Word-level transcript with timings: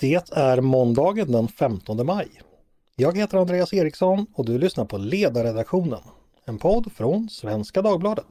Det 0.00 0.30
är 0.32 0.60
måndagen 0.60 1.32
den 1.32 1.48
15 1.48 2.06
maj. 2.06 2.28
Jag 2.96 3.16
heter 3.16 3.38
Andreas 3.38 3.72
Eriksson 3.72 4.26
och 4.34 4.44
du 4.44 4.58
lyssnar 4.58 4.84
på 4.84 4.98
Ledarredaktionen, 4.98 6.00
en 6.44 6.58
podd 6.58 6.92
från 6.92 7.28
Svenska 7.28 7.82
Dagbladet. 7.82 8.26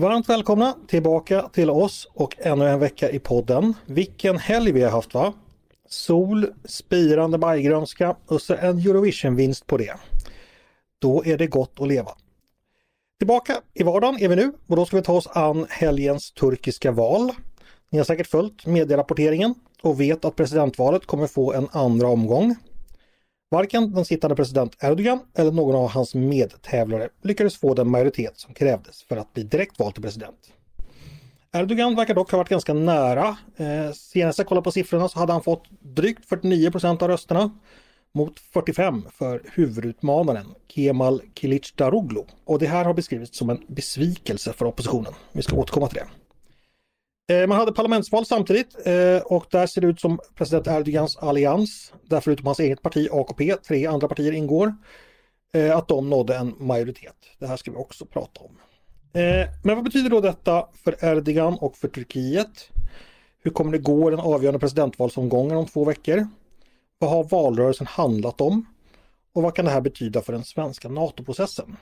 Varmt 0.00 0.28
välkomna 0.28 0.74
tillbaka 0.88 1.48
till 1.48 1.70
oss 1.70 2.08
och 2.14 2.36
ännu 2.38 2.68
en 2.68 2.80
vecka 2.80 3.10
i 3.10 3.18
podden. 3.18 3.74
Vilken 3.86 4.38
helg 4.38 4.72
vi 4.72 4.82
har 4.82 4.90
haft 4.90 5.14
va? 5.14 5.32
Sol, 5.88 6.46
spirande 6.64 7.38
majgrönska 7.38 8.16
och 8.26 8.42
så 8.42 8.54
en 8.54 8.78
Eurovision-vinst 8.78 9.66
på 9.66 9.76
det. 9.76 9.94
Då 11.02 11.24
är 11.24 11.38
det 11.38 11.46
gott 11.46 11.80
att 11.80 11.88
leva. 11.88 12.10
Tillbaka 13.18 13.60
i 13.74 13.82
vardagen 13.82 14.22
är 14.22 14.28
vi 14.28 14.36
nu 14.36 14.52
och 14.66 14.76
då 14.76 14.86
ska 14.86 14.96
vi 14.96 15.02
ta 15.02 15.12
oss 15.12 15.26
an 15.26 15.66
helgens 15.70 16.32
turkiska 16.32 16.92
val. 16.92 17.32
Ni 17.90 17.98
har 17.98 18.04
säkert 18.04 18.26
följt 18.26 18.66
medierapporteringen 18.66 19.54
och 19.82 20.00
vet 20.00 20.24
att 20.24 20.36
presidentvalet 20.36 21.06
kommer 21.06 21.26
få 21.26 21.52
en 21.52 21.68
andra 21.72 22.08
omgång. 22.08 22.56
Varken 23.50 23.92
den 23.94 24.04
sittande 24.04 24.36
president 24.36 24.76
Erdogan 24.80 25.20
eller 25.34 25.52
någon 25.52 25.76
av 25.76 25.88
hans 25.88 26.14
medtävlare 26.14 27.08
lyckades 27.22 27.56
få 27.56 27.74
den 27.74 27.90
majoritet 27.90 28.38
som 28.38 28.54
krävdes 28.54 29.02
för 29.02 29.16
att 29.16 29.32
bli 29.32 29.42
direkt 29.42 29.78
vald 29.78 29.94
till 29.94 30.02
president. 30.02 30.52
Erdogan 31.52 31.96
verkar 31.96 32.14
dock 32.14 32.30
ha 32.30 32.38
varit 32.38 32.48
ganska 32.48 32.74
nära. 32.74 33.36
Eh, 33.56 33.92
senast 33.94 34.38
jag 34.38 34.46
kollade 34.46 34.64
på 34.64 34.72
siffrorna 34.72 35.08
så 35.08 35.18
hade 35.18 35.32
han 35.32 35.42
fått 35.42 35.64
drygt 35.80 36.28
49 36.28 36.70
procent 36.70 37.02
av 37.02 37.08
rösterna 37.08 37.50
mot 38.14 38.40
45 38.40 39.06
för 39.18 39.42
huvudutmanaren 39.54 40.46
Kemal 40.68 41.22
Kilicdaroglu. 41.34 42.22
Och 42.44 42.58
det 42.58 42.66
här 42.66 42.84
har 42.84 42.94
beskrivits 42.94 43.38
som 43.38 43.50
en 43.50 43.64
besvikelse 43.68 44.52
för 44.52 44.66
oppositionen. 44.66 45.12
Vi 45.32 45.42
ska 45.42 45.56
återkomma 45.56 45.88
till 45.88 45.98
det. 45.98 46.06
Eh, 47.28 47.46
man 47.46 47.58
hade 47.58 47.72
parlamentsval 47.72 48.26
samtidigt 48.26 48.86
eh, 48.86 49.18
och 49.24 49.46
där 49.50 49.66
ser 49.66 49.80
det 49.80 49.86
ut 49.86 50.00
som 50.00 50.20
president 50.34 50.66
Erdogans 50.66 51.16
allians, 51.16 51.92
där 52.02 52.20
förutom 52.20 52.46
hans 52.46 52.60
eget 52.60 52.82
parti 52.82 53.08
AKP, 53.12 53.56
tre 53.56 53.86
andra 53.86 54.08
partier 54.08 54.32
ingår, 54.32 54.74
eh, 55.54 55.76
att 55.76 55.88
de 55.88 56.10
nådde 56.10 56.36
en 56.36 56.54
majoritet. 56.58 57.16
Det 57.38 57.46
här 57.46 57.56
ska 57.56 57.70
vi 57.70 57.76
också 57.76 58.06
prata 58.06 58.40
om. 58.40 58.58
Men 59.64 59.76
vad 59.76 59.84
betyder 59.84 60.10
då 60.10 60.20
detta 60.20 60.66
för 60.84 61.04
Erdogan 61.04 61.54
och 61.54 61.76
för 61.76 61.88
Turkiet? 61.88 62.70
Hur 63.42 63.50
kommer 63.50 63.72
det 63.72 63.78
gå 63.78 64.08
i 64.08 64.10
den 64.10 64.20
avgörande 64.20 64.58
presidentvalsomgången 64.58 65.56
om 65.56 65.66
två 65.66 65.84
veckor? 65.84 66.26
Vad 67.02 67.10
har 67.10 67.24
valrörelsen 67.24 67.86
handlat 67.86 68.40
om? 68.40 68.66
Och 69.32 69.42
vad 69.42 69.54
kan 69.54 69.64
det 69.64 69.70
här 69.70 69.80
betyda 69.80 70.22
för 70.22 70.32
den 70.32 70.44
svenska 70.44 70.88
NATO-processen? 70.88 71.76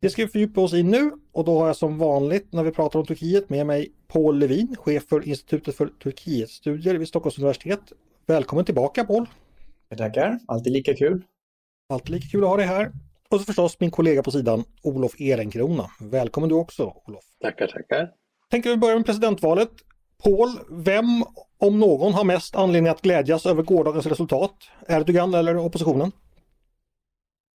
Det 0.00 0.10
ska 0.10 0.22
vi 0.22 0.28
fördjupa 0.28 0.60
oss 0.60 0.74
i 0.74 0.82
nu 0.82 1.12
och 1.32 1.44
då 1.44 1.58
har 1.58 1.66
jag 1.66 1.76
som 1.76 1.98
vanligt 1.98 2.52
när 2.52 2.64
vi 2.64 2.70
pratar 2.70 2.98
om 2.98 3.06
Turkiet 3.06 3.50
med 3.50 3.66
mig 3.66 3.92
Paul 4.06 4.38
Levin, 4.38 4.76
chef 4.78 5.08
för 5.08 5.28
Institutet 5.28 5.76
för 5.76 5.86
Turkietstudier 5.86 6.94
vid 6.94 7.08
Stockholms 7.08 7.38
universitet. 7.38 7.80
Välkommen 8.26 8.64
tillbaka 8.64 9.04
Paul! 9.04 9.26
Jag 9.88 9.98
tackar, 9.98 10.38
alltid 10.46 10.72
lika 10.72 10.94
kul! 10.94 11.24
Alltid 11.88 12.10
lika 12.10 12.28
kul 12.28 12.44
att 12.44 12.50
ha 12.50 12.56
dig 12.56 12.66
här! 12.66 12.92
Och 13.28 13.40
så 13.40 13.44
förstås 13.44 13.80
min 13.80 13.90
kollega 13.90 14.22
på 14.22 14.30
sidan, 14.30 14.64
Olof 14.82 15.20
Ehrenkrona. 15.20 15.90
Välkommen 16.00 16.48
du 16.48 16.54
också 16.54 16.94
Olof! 17.06 17.24
Tackar, 17.40 17.66
tackar! 17.66 18.10
Tänker 18.50 18.70
vi 18.70 18.76
börja 18.76 18.96
med 18.96 19.06
presidentvalet. 19.06 19.70
Paul, 20.24 20.48
vem 20.84 21.04
om 21.58 21.80
någon 21.80 22.12
har 22.12 22.24
mest 22.24 22.56
anledning 22.56 22.90
att 22.90 23.02
glädjas 23.02 23.46
över 23.46 23.62
gårdagens 23.62 24.06
resultat? 24.06 24.54
Erdogan 24.88 25.34
eller 25.34 25.56
oppositionen? 25.56 26.12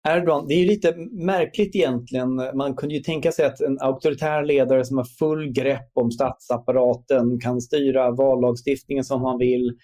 Erdogan, 0.08 0.48
det 0.48 0.54
är 0.54 0.60
ju 0.60 0.66
lite 0.66 0.96
märkligt 1.12 1.76
egentligen. 1.76 2.36
Man 2.36 2.76
kunde 2.76 2.96
ju 2.96 3.02
tänka 3.02 3.32
sig 3.32 3.46
att 3.46 3.62
en 3.62 3.80
auktoritär 3.80 4.44
ledare 4.44 4.86
som 4.86 4.98
har 4.98 5.06
full 5.06 5.52
grepp 5.52 5.92
om 5.94 6.12
statsapparaten 6.12 7.40
kan 7.40 7.62
styra 7.62 8.12
vallagstiftningen 8.12 9.04
som 9.04 9.22
han 9.22 9.38
vill, 9.38 9.78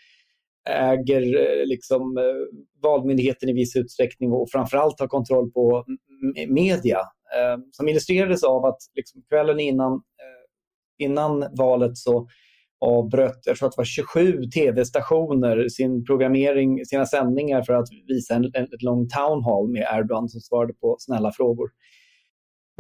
äger 0.70 1.22
eh, 1.22 1.66
liksom 1.66 2.18
eh, 2.18 2.60
valmyndigheten 2.84 3.50
i 3.50 3.54
viss 3.54 3.76
utsträckning 3.76 4.32
och 4.32 4.50
framförallt 4.52 5.00
har 5.00 5.08
kontroll 5.08 5.52
på 5.52 5.86
media. 6.48 7.00
Eh, 7.38 7.58
som 7.72 7.88
illustrerades 7.88 8.44
av 8.44 8.66
att 8.66 8.78
liksom 8.96 9.22
kvällen 9.30 9.60
innan, 9.60 10.02
innan 10.98 11.46
valet 11.58 11.98
så 11.98 12.28
avbröt, 12.84 13.40
jag 13.46 13.58
tror 13.58 13.68
att 13.68 13.74
det 13.74 13.80
var 13.80 13.86
27 13.86 14.44
tv-stationer 14.44 15.70
sin 15.70 16.06
programmering, 16.06 16.86
sina 16.86 17.06
sändningar 17.06 17.62
för 17.62 17.74
att 17.74 17.88
visa 18.08 18.36
en, 18.36 18.52
en, 18.54 18.64
ett 18.64 18.82
lång 18.82 19.08
town 19.10 19.44
hall 19.44 19.70
med 19.70 19.88
Erdogan 19.94 20.30
som 20.30 20.42
svarade 20.42 20.74
på 20.74 20.96
snälla 21.00 21.32
frågor. 21.32 21.70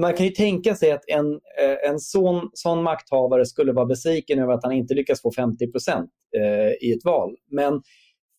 Man 0.02 0.14
kan 0.14 0.26
ju 0.26 0.32
tänka 0.32 0.76
sig 0.76 0.92
att 0.92 1.04
en, 1.08 1.34
eh, 1.34 1.90
en 1.90 2.00
sån, 2.00 2.50
sån 2.54 2.84
makthavare 2.84 3.46
skulle 3.46 3.74
vara 3.74 3.86
besviken 3.86 4.40
över 4.40 4.54
att 4.54 4.64
han 4.64 4.74
inte 4.74 4.94
lyckas 4.94 5.22
få 5.22 5.32
50 5.32 5.72
procent 5.72 6.10
eh, 6.38 6.88
i 6.88 6.94
ett 6.98 7.06
val. 7.06 7.36
Men 7.52 7.82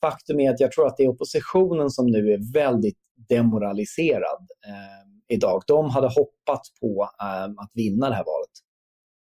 faktum 0.00 0.40
är 0.40 0.50
att 0.50 0.60
jag 0.60 0.72
tror 0.72 0.86
att 0.86 0.96
det 0.96 1.04
är 1.04 1.08
oppositionen 1.08 1.90
som 1.90 2.06
nu 2.06 2.32
är 2.32 2.52
väldigt 2.54 2.98
demoraliserad 3.28 4.46
eh, 4.66 5.34
idag. 5.36 5.62
De 5.66 5.90
hade 5.90 6.06
hoppats 6.08 6.80
på 6.80 7.08
eh, 7.22 7.44
att 7.44 7.70
vinna 7.74 8.08
det 8.08 8.14
här 8.14 8.24
valet. 8.24 8.63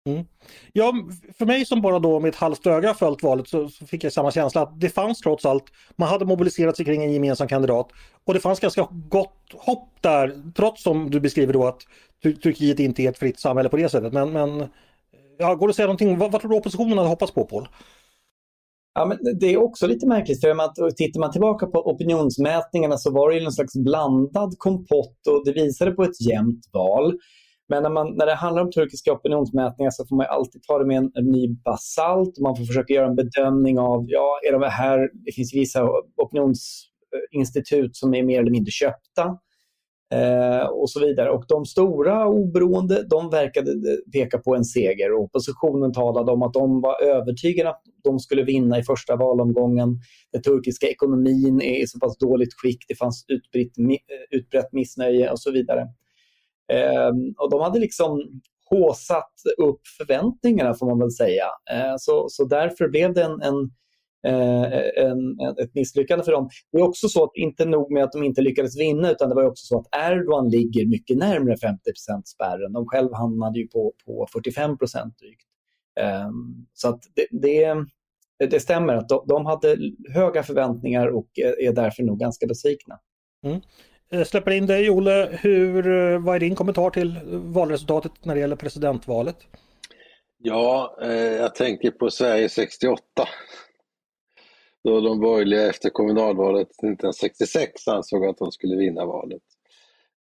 Mm. 0.05 0.25
Ja, 0.73 0.93
för 1.38 1.45
mig 1.45 1.66
som 1.66 1.81
bara 1.81 1.99
då 1.99 2.19
med 2.19 2.29
ett 2.29 2.35
halvt 2.35 2.67
öga 2.67 2.93
följt 2.93 3.23
valet 3.23 3.47
så, 3.47 3.69
så, 3.69 3.85
fick 3.85 4.03
jag 4.03 4.13
samma 4.13 4.31
känsla 4.31 4.61
att 4.61 4.79
det 4.81 4.89
fanns 4.89 5.19
trots 5.19 5.45
allt, 5.45 5.63
man 5.95 6.09
hade 6.09 6.25
mobiliserat 6.25 6.77
sig 6.77 6.85
kring 6.85 7.03
en 7.03 7.13
gemensam 7.13 7.47
kandidat 7.47 7.89
och 8.23 8.33
det 8.33 8.39
fanns 8.39 8.59
ganska 8.59 8.88
gott 8.91 9.53
hopp 9.53 9.89
där, 10.01 10.51
trots 10.55 10.83
som 10.83 11.11
du 11.11 11.19
beskriver 11.19 11.53
då 11.53 11.67
att 11.67 11.81
Turkiet 12.23 12.79
inte 12.79 13.03
är 13.03 13.09
ett 13.09 13.17
fritt 13.17 13.39
samhälle 13.39 13.69
på 13.69 13.77
det 13.77 13.89
sättet. 13.89 14.13
Men, 14.13 14.31
men 14.33 14.67
ja, 15.38 15.55
går 15.55 15.67
det 15.67 15.69
att 15.69 15.75
säga 15.75 15.88
någonting, 15.88 16.17
vad, 16.17 16.31
vad 16.31 16.41
tror 16.41 16.51
du 16.51 16.57
oppositionen 16.57 16.97
hade 16.97 17.09
hoppats 17.09 17.33
på 17.33 17.45
Paul? 17.45 17.67
Ja, 18.93 19.05
men 19.05 19.39
det 19.39 19.53
är 19.53 19.57
också 19.57 19.87
lite 19.87 20.07
märkligt, 20.07 20.41
för 20.41 20.49
att, 20.49 20.97
tittar 20.97 21.19
man 21.19 21.31
tillbaka 21.31 21.67
på 21.67 21.89
opinionsmätningarna 21.89 22.97
så 22.97 23.11
var 23.11 23.29
det 23.29 23.37
ju 23.37 23.45
en 23.45 23.51
slags 23.51 23.75
blandad 23.75 24.55
kompott 24.57 25.27
och 25.27 25.45
det 25.45 25.53
visade 25.53 25.91
på 25.91 26.03
ett 26.03 26.22
jämnt 26.22 26.69
val. 26.73 27.19
Men 27.69 27.83
när, 27.83 27.89
man, 27.89 28.15
när 28.15 28.25
det 28.25 28.33
handlar 28.33 28.63
om 28.63 28.71
turkiska 28.71 29.13
opinionsmätningar 29.13 29.91
så 29.91 30.05
får 30.05 30.15
man 30.15 30.25
alltid 30.29 30.63
ta 30.63 30.79
det 30.79 30.85
med 30.85 30.97
en, 30.97 31.11
en 31.13 31.25
ny 31.25 31.47
basalt. 31.65 32.39
Man 32.39 32.55
får 32.55 32.65
försöka 32.65 32.93
göra 32.93 33.07
en 33.07 33.15
bedömning 33.15 33.79
av, 33.79 34.05
ja, 34.07 34.39
är 34.47 34.51
de 34.51 34.63
här, 34.63 35.09
det 35.13 35.31
finns 35.31 35.53
vissa 35.53 35.89
opinionsinstitut 36.17 37.95
som 37.95 38.13
är 38.13 38.23
mer 38.23 38.39
eller 38.39 38.51
mindre 38.51 38.71
köpta. 38.71 39.37
Eh, 40.13 40.67
och 40.67 40.89
så 40.89 40.99
vidare. 40.99 41.29
Och 41.29 41.45
de 41.47 41.65
stora 41.65 42.27
oberoende, 42.27 43.03
de 43.03 43.29
verkade 43.29 43.71
peka 44.13 44.37
på 44.37 44.55
en 44.55 44.65
seger 44.65 45.13
och 45.13 45.23
oppositionen 45.23 45.93
talade 45.93 46.31
om 46.31 46.43
att 46.43 46.53
de 46.53 46.81
var 46.81 47.03
övertygade 47.03 47.69
att 47.69 47.81
de 48.03 48.19
skulle 48.19 48.43
vinna 48.43 48.79
i 48.79 48.83
första 48.83 49.15
valomgången. 49.15 49.99
Den 50.31 50.41
turkiska 50.41 50.87
ekonomin 50.87 51.61
är 51.61 51.83
i 51.83 51.87
så 51.87 51.99
pass 51.99 52.17
dåligt 52.17 52.53
skick, 52.53 52.85
det 52.87 52.95
fanns 52.95 53.25
utbrett, 53.27 53.71
utbrett 54.31 54.73
missnöje 54.73 55.31
och 55.31 55.39
så 55.39 55.51
vidare. 55.51 55.87
Ehm, 56.73 57.33
och 57.37 57.49
de 57.49 57.61
hade 57.61 57.79
liksom 57.79 58.41
håsat 58.69 59.33
upp 59.57 59.81
förväntningarna 59.97 60.73
får 60.73 60.85
man 60.85 60.99
väl 60.99 61.11
säga. 61.11 61.45
Ehm, 61.71 61.97
så, 61.97 62.25
så 62.29 62.45
därför 62.45 62.87
blev 62.87 63.13
det 63.13 63.23
en, 63.23 63.41
en, 63.41 63.71
eh, 64.27 65.05
en, 65.05 65.39
ett 65.61 65.75
misslyckande 65.75 66.25
för 66.25 66.31
dem. 66.31 66.49
Det 66.71 66.77
är 66.77 66.87
också 66.87 67.09
så 67.09 67.23
att 67.23 67.31
inte 67.35 67.65
nog 67.65 67.91
med 67.91 68.03
att 68.03 68.11
de 68.11 68.23
inte 68.23 68.41
lyckades 68.41 68.79
vinna 68.79 69.11
utan 69.11 69.29
det 69.29 69.35
var 69.35 69.45
också 69.45 69.65
så 69.65 69.79
att 69.79 70.11
Erdogan 70.11 70.49
ligger 70.49 70.85
mycket 70.85 71.17
närmare 71.17 71.57
50 71.57 71.81
spärren. 72.25 72.73
De 72.73 72.87
själv 72.87 73.13
hamnade 73.13 73.59
ju 73.59 73.67
på, 73.67 73.93
på 74.05 74.27
45 74.33 74.77
drygt. 74.77 75.45
Um, 76.27 76.67
så 76.73 76.89
att 76.89 77.03
det, 77.13 77.27
det, 77.31 77.75
det, 78.49 78.59
stämmer 78.59 78.95
att 78.95 79.09
de, 79.09 79.25
de, 79.27 79.45
hade 79.45 79.77
höga 80.13 80.43
förväntningar 80.43 81.07
och 81.07 81.29
är 81.59 81.73
därför 81.73 82.03
nog 82.03 82.19
ganska 82.19 82.47
besvikna. 82.47 82.99
Mm. 83.43 83.61
Jag 84.17 84.27
släpper 84.27 84.51
in 84.51 84.65
dig 84.65 84.89
Olle. 84.89 85.39
Hur, 85.41 85.87
eh, 85.87 86.19
vad 86.19 86.35
är 86.35 86.40
din 86.40 86.55
kommentar 86.55 86.90
till 86.90 87.19
valresultatet 87.34 88.11
när 88.23 88.35
det 88.35 88.41
gäller 88.41 88.55
presidentvalet? 88.55 89.37
Ja, 90.37 90.97
eh, 91.01 91.11
jag 91.13 91.55
tänker 91.55 91.91
på 91.91 92.09
Sverige 92.09 92.49
68. 92.49 93.03
Då 94.84 95.01
de 95.01 95.19
borgerliga 95.19 95.69
efter 95.69 95.90
kommunalvalet 95.90 96.67
1966 96.67 97.87
ansåg 97.87 98.25
att 98.25 98.37
de 98.37 98.51
skulle 98.51 98.75
vinna 98.75 99.05
valet. 99.05 99.41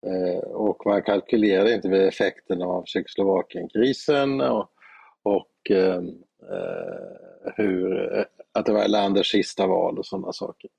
Eh, 0.07 0.49
och 0.51 0.85
man 0.85 1.01
kalkylerade 1.01 1.73
inte 1.73 1.89
med 1.89 2.07
effekterna 2.07 2.65
av 2.65 2.83
Tjeckoslovakienkrisen 2.85 4.41
och, 4.41 4.69
och 5.23 5.71
ehm, 5.71 6.07
eh, 6.51 7.51
hur, 7.55 8.17
eh, 8.17 8.25
att 8.51 8.65
det 8.65 8.73
var 8.73 8.87
landets 8.87 9.29
sista 9.29 9.67
val 9.67 9.97
och 9.99 10.05
sådana 10.05 10.33
saker. 10.33 10.69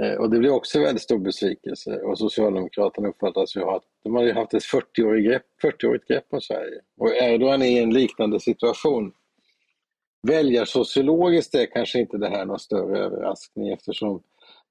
Eh, 0.00 0.14
och 0.14 0.30
det 0.30 0.38
blev 0.38 0.52
också 0.52 0.78
en 0.78 0.84
väldigt 0.84 1.02
stor 1.02 1.18
besvikelse 1.18 1.96
och 1.96 2.18
Socialdemokraterna 2.18 3.08
uppfattas 3.08 3.56
ju 3.56 3.60
ha 3.60 3.76
att 3.76 3.84
de 4.04 4.14
har 4.14 4.22
ju 4.22 4.32
haft 4.32 4.54
ett 4.54 4.62
40-årigt 4.62 5.28
grepp, 5.28 5.42
40 5.62 5.98
grepp 6.08 6.26
om 6.30 6.40
Sverige. 6.40 6.80
Och 6.96 7.16
Erdogan 7.16 7.62
är 7.62 7.66
i 7.66 7.78
en 7.78 7.94
liknande 7.94 8.40
situation. 8.40 9.12
Väljarsociologiskt 10.28 11.54
är 11.54 11.66
kanske 11.66 12.00
inte 12.00 12.18
det 12.18 12.28
här 12.28 12.44
någon 12.44 12.58
större 12.58 12.98
överraskning 12.98 13.68
eftersom 13.68 14.22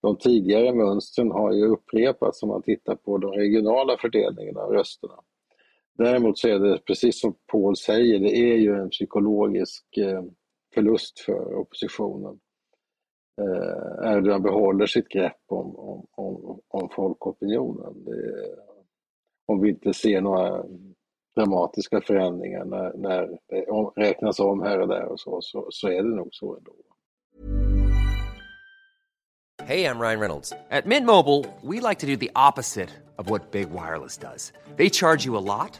de 0.02 0.18
tidigare 0.18 0.74
mönstren 0.74 1.32
har 1.32 1.54
ju 1.54 1.66
upprepats 1.66 2.44
om 2.44 2.50
man 2.50 2.62
tittar 2.62 2.96
på 2.96 3.18
de 3.18 3.32
regionala 3.32 3.98
fördelningarna 3.98 4.60
av 4.60 4.72
rösterna. 4.72 5.16
Däremot 5.98 6.38
så 6.38 6.48
är 6.48 6.60
det 6.60 6.86
precis 6.86 7.22
som 7.22 7.36
Paul 7.52 7.76
säger, 7.76 8.20
det 8.20 8.38
är 8.38 8.56
ju 8.56 8.76
en 8.76 8.90
psykologisk 8.90 9.98
eh, 9.98 10.24
förlust 10.74 11.20
för 11.20 11.56
oppositionen. 11.56 12.40
Eh, 13.40 14.12
Erdogan 14.12 14.42
behåller 14.42 14.86
sitt 14.86 15.10
grepp 15.10 15.42
om, 15.48 15.76
om, 15.76 16.06
om, 16.12 16.60
om 16.68 16.90
folkopinionen. 16.90 18.04
Det, 18.06 18.56
om 19.48 19.62
vi 19.62 19.70
inte 19.70 19.94
ser 19.94 20.22
några 20.22 20.64
dramatiska 21.36 22.02
förändringar 22.02 22.66
när, 22.66 22.94
när 22.98 23.40
det 23.48 24.02
räknas 24.02 24.40
om 24.40 24.62
här 24.62 24.80
och 24.80 24.88
där 24.88 25.06
och 25.06 25.20
så, 25.20 25.42
så, 25.42 25.68
så 25.70 25.88
är 25.88 26.04
det 26.04 26.16
nog 26.16 26.30
så 26.32 26.58
ändå. 26.58 26.72
Hej, 29.64 29.82
jag 29.82 30.02
Ryan 30.02 30.20
Reynolds. 30.20 30.54
På 30.84 30.90
Mint 30.90 31.06
Mobile, 31.06 31.46
we 31.62 31.90
like 31.90 32.00
to 32.00 32.08
do 32.08 32.16
the 32.16 32.32
opposite 32.50 32.90
of 33.18 33.30
what 33.30 33.52
Big 33.52 33.70
Wireless 33.70 34.18
does. 34.18 34.54
They 34.78 34.90
charge 34.90 35.26
you 35.26 35.38
a 35.38 35.42
lot, 35.42 35.80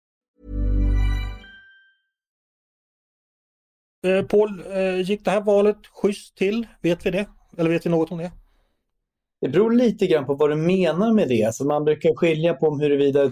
Eh, 4.05 4.25
Paul, 4.25 4.63
eh, 4.71 5.01
gick 5.01 5.25
det 5.25 5.31
här 5.31 5.41
valet 5.41 5.77
schysst 5.87 6.37
till? 6.37 6.67
Vet 6.81 7.05
vi 7.05 7.11
det? 7.11 7.25
Eller 7.57 7.69
vet 7.69 7.85
vi 7.85 7.89
något 7.89 8.11
om 8.11 8.17
det? 8.17 8.31
Det 9.41 9.49
beror 9.49 9.71
lite 9.71 10.07
grann 10.07 10.25
på 10.25 10.33
vad 10.33 10.49
du 10.49 10.55
menar 10.55 11.13
med 11.13 11.29
det. 11.29 11.43
Alltså 11.43 11.63
man 11.63 11.83
brukar 11.83 12.15
skilja 12.15 12.53
på 12.53 12.77
huruvida 12.77 13.31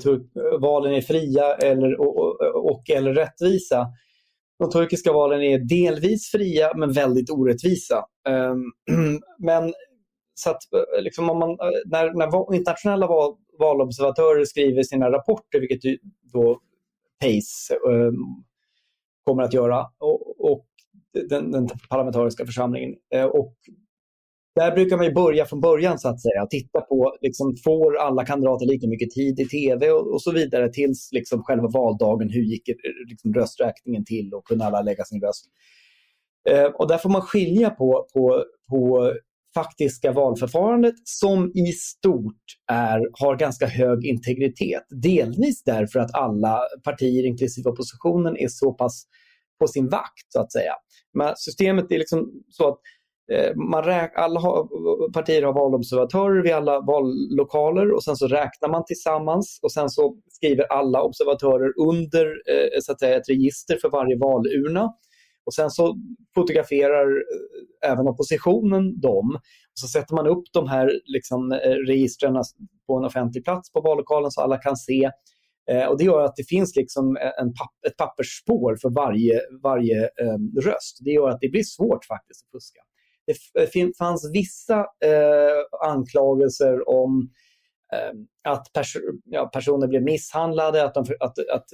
valen 0.59 0.93
är 0.93 1.01
fria 1.01 1.55
eller, 1.55 1.99
och, 2.01 2.17
och, 2.17 2.71
och, 2.71 2.89
eller 2.89 3.13
rättvisa. 3.13 3.87
De 4.59 4.71
turkiska 4.71 5.13
valen 5.13 5.41
är 5.41 5.59
delvis 5.59 6.31
fria 6.31 6.71
men 6.75 6.91
väldigt 6.91 7.29
orättvisa. 7.29 8.05
Um, 8.29 8.73
men 9.39 9.73
så 10.33 10.49
att, 10.49 10.73
eh, 10.73 11.03
liksom 11.03 11.29
om 11.29 11.39
man, 11.39 11.49
eh, 11.49 11.55
när, 11.85 12.13
när 12.13 12.55
internationella 12.55 13.07
val, 13.07 13.35
valobservatörer 13.59 14.45
skriver 14.45 14.83
sina 14.83 15.11
rapporter, 15.11 15.59
vilket 15.59 15.99
då 16.33 16.59
PACE 17.21 17.75
um, 17.87 18.43
kommer 19.29 19.43
att 19.43 19.53
göra, 19.53 19.85
och, 19.99 20.51
och 20.51 20.65
den, 21.29 21.51
den, 21.51 21.67
parlamentariska 21.89 22.45
församlingen. 22.45 22.95
Eh, 23.15 23.25
och 23.25 23.55
där 24.55 24.71
brukar 24.71 24.97
man 24.97 25.13
börja 25.13 25.45
från 25.45 25.61
början 25.61 25.99
så 25.99 26.09
att 26.09 26.21
säga. 26.21 26.45
Titta 26.45 26.81
på, 26.81 27.17
liksom, 27.21 27.55
får 27.63 27.97
alla 27.97 28.25
kandidater 28.25 28.65
lika 28.65 28.87
mycket 28.87 29.11
tid 29.11 29.39
i 29.39 29.45
tv 29.45 29.91
och, 29.91 30.13
och 30.13 30.21
så 30.21 30.31
vidare 30.31 30.69
tills 30.69 31.09
liksom, 31.11 31.43
själva 31.43 31.67
valdagen. 31.67 32.29
Hur 32.29 32.41
gick 32.41 32.63
liksom, 33.09 33.33
rösträkningen 33.33 34.05
till 34.05 34.33
och 34.33 34.45
kunde 34.45 34.65
alla 34.65 34.81
lägga 34.81 35.03
sin 35.03 35.21
röst? 35.21 35.45
Eh, 36.49 36.65
och 36.65 36.87
där 36.87 36.97
får 36.97 37.09
man 37.09 37.21
skilja 37.21 37.69
på, 37.69 38.07
på, 38.13 38.43
på 38.69 39.13
faktiska 39.53 40.11
valförfarandet 40.11 40.95
som 41.03 41.51
i 41.55 41.71
stort 41.71 42.43
är, 42.71 43.23
har 43.23 43.35
ganska 43.35 43.67
hög 43.67 44.05
integritet. 44.05 44.83
Delvis 44.89 45.63
därför 45.63 45.99
att 45.99 46.15
alla 46.15 46.59
partier, 46.83 47.25
inklusive 47.25 47.69
oppositionen, 47.69 48.37
är 48.37 48.47
så 48.47 48.73
pass 48.73 49.03
på 49.59 49.67
sin 49.67 49.89
vakt 49.89 50.27
så 50.27 50.41
att 50.41 50.51
säga. 50.51 50.73
Men 51.13 51.33
systemet 51.35 51.91
är 51.91 51.97
liksom 51.97 52.31
så 52.49 52.67
att 52.67 52.79
eh, 53.31 53.55
man 53.55 53.83
räk, 53.83 54.11
alla 54.15 54.39
har, 54.39 54.67
partier 55.11 55.43
har 55.43 55.53
valobservatörer 55.53 56.43
vid 56.43 56.53
alla 56.53 56.81
vallokaler 56.81 57.91
och 57.91 58.03
sen 58.03 58.15
så 58.15 58.27
räknar 58.27 58.69
man 58.69 58.85
tillsammans 58.85 59.59
och 59.63 59.71
sen 59.71 59.89
så 59.89 60.15
skriver 60.29 60.63
alla 60.63 61.01
observatörer 61.01 61.73
under 61.89 62.25
eh, 62.25 62.79
så 62.81 62.91
att 62.91 62.99
säga, 62.99 63.17
ett 63.17 63.29
register 63.29 63.77
för 63.81 63.89
varje 63.89 64.17
valurna. 64.17 64.93
Och 65.45 65.53
sen 65.53 65.69
så 65.69 65.97
fotograferar 66.35 67.07
eh, 67.07 67.91
även 67.91 68.07
oppositionen 68.07 68.99
dem. 68.99 69.35
Och 69.71 69.79
så 69.79 69.87
sätter 69.87 70.15
man 70.15 70.27
upp 70.27 70.43
de 70.53 70.67
här 70.67 70.91
liksom, 71.05 71.51
eh, 71.51 71.75
registren 71.87 72.43
på 72.87 72.97
en 72.97 73.05
offentlig 73.05 73.43
plats 73.43 73.71
på 73.71 73.81
vallokalen 73.81 74.31
så 74.31 74.41
alla 74.41 74.57
kan 74.57 74.77
se. 74.77 75.11
Eh, 75.71 75.85
och 75.85 75.97
Det 75.97 76.03
gör 76.03 76.21
att 76.21 76.35
det 76.35 76.47
finns 76.49 76.75
liksom 76.75 77.17
en 77.41 77.53
papp, 77.53 77.73
ett 77.87 77.97
pappersspår 77.97 78.77
för 78.81 78.89
varje, 78.89 79.41
varje 79.63 80.03
eh, 80.03 80.61
röst. 80.61 80.97
Det 81.01 81.11
gör 81.11 81.29
att 81.29 81.39
det 81.41 81.49
blir 81.49 81.63
svårt 81.63 82.05
faktiskt 82.05 82.45
att 82.45 82.51
fuska 82.51 82.81
det 83.73 83.97
fanns 83.97 84.31
vissa 84.33 84.79
eh, 84.79 85.89
anklagelser 85.89 86.89
om 86.89 87.29
eh, 87.93 88.51
att 88.51 88.73
pers 88.73 88.97
ja, 89.25 89.45
personer 89.45 89.87
blev 89.87 90.03
misshandlade, 90.03 90.85
att, 90.85 90.93
de, 90.93 91.05
att, 91.19 91.39
att 91.39 91.65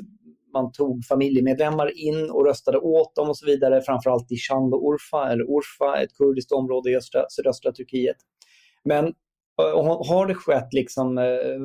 man 0.55 0.71
tog 0.71 1.05
familjemedlemmar 1.05 1.97
in 1.97 2.29
och 2.29 2.45
röstade 2.45 2.77
åt 2.77 3.15
dem 3.15 3.29
och 3.29 3.37
så 3.37 3.45
vidare, 3.45 3.81
framförallt 3.81 4.31
i 4.31 4.37
Shanlo 4.37 4.93
Urfa, 4.93 5.31
eller 5.31 5.43
Urfa, 5.43 6.01
ett 6.03 6.13
kurdiskt 6.17 6.51
område 6.51 6.91
i 6.91 6.95
östra, 6.95 7.25
sydöstra 7.29 7.71
Turkiet. 7.71 8.17
Men 8.83 9.05
eh, 9.05 10.05
har 10.07 10.27
det 10.27 10.35
skett 10.35 10.73
liksom, 10.73 11.17
eh, 11.17 11.61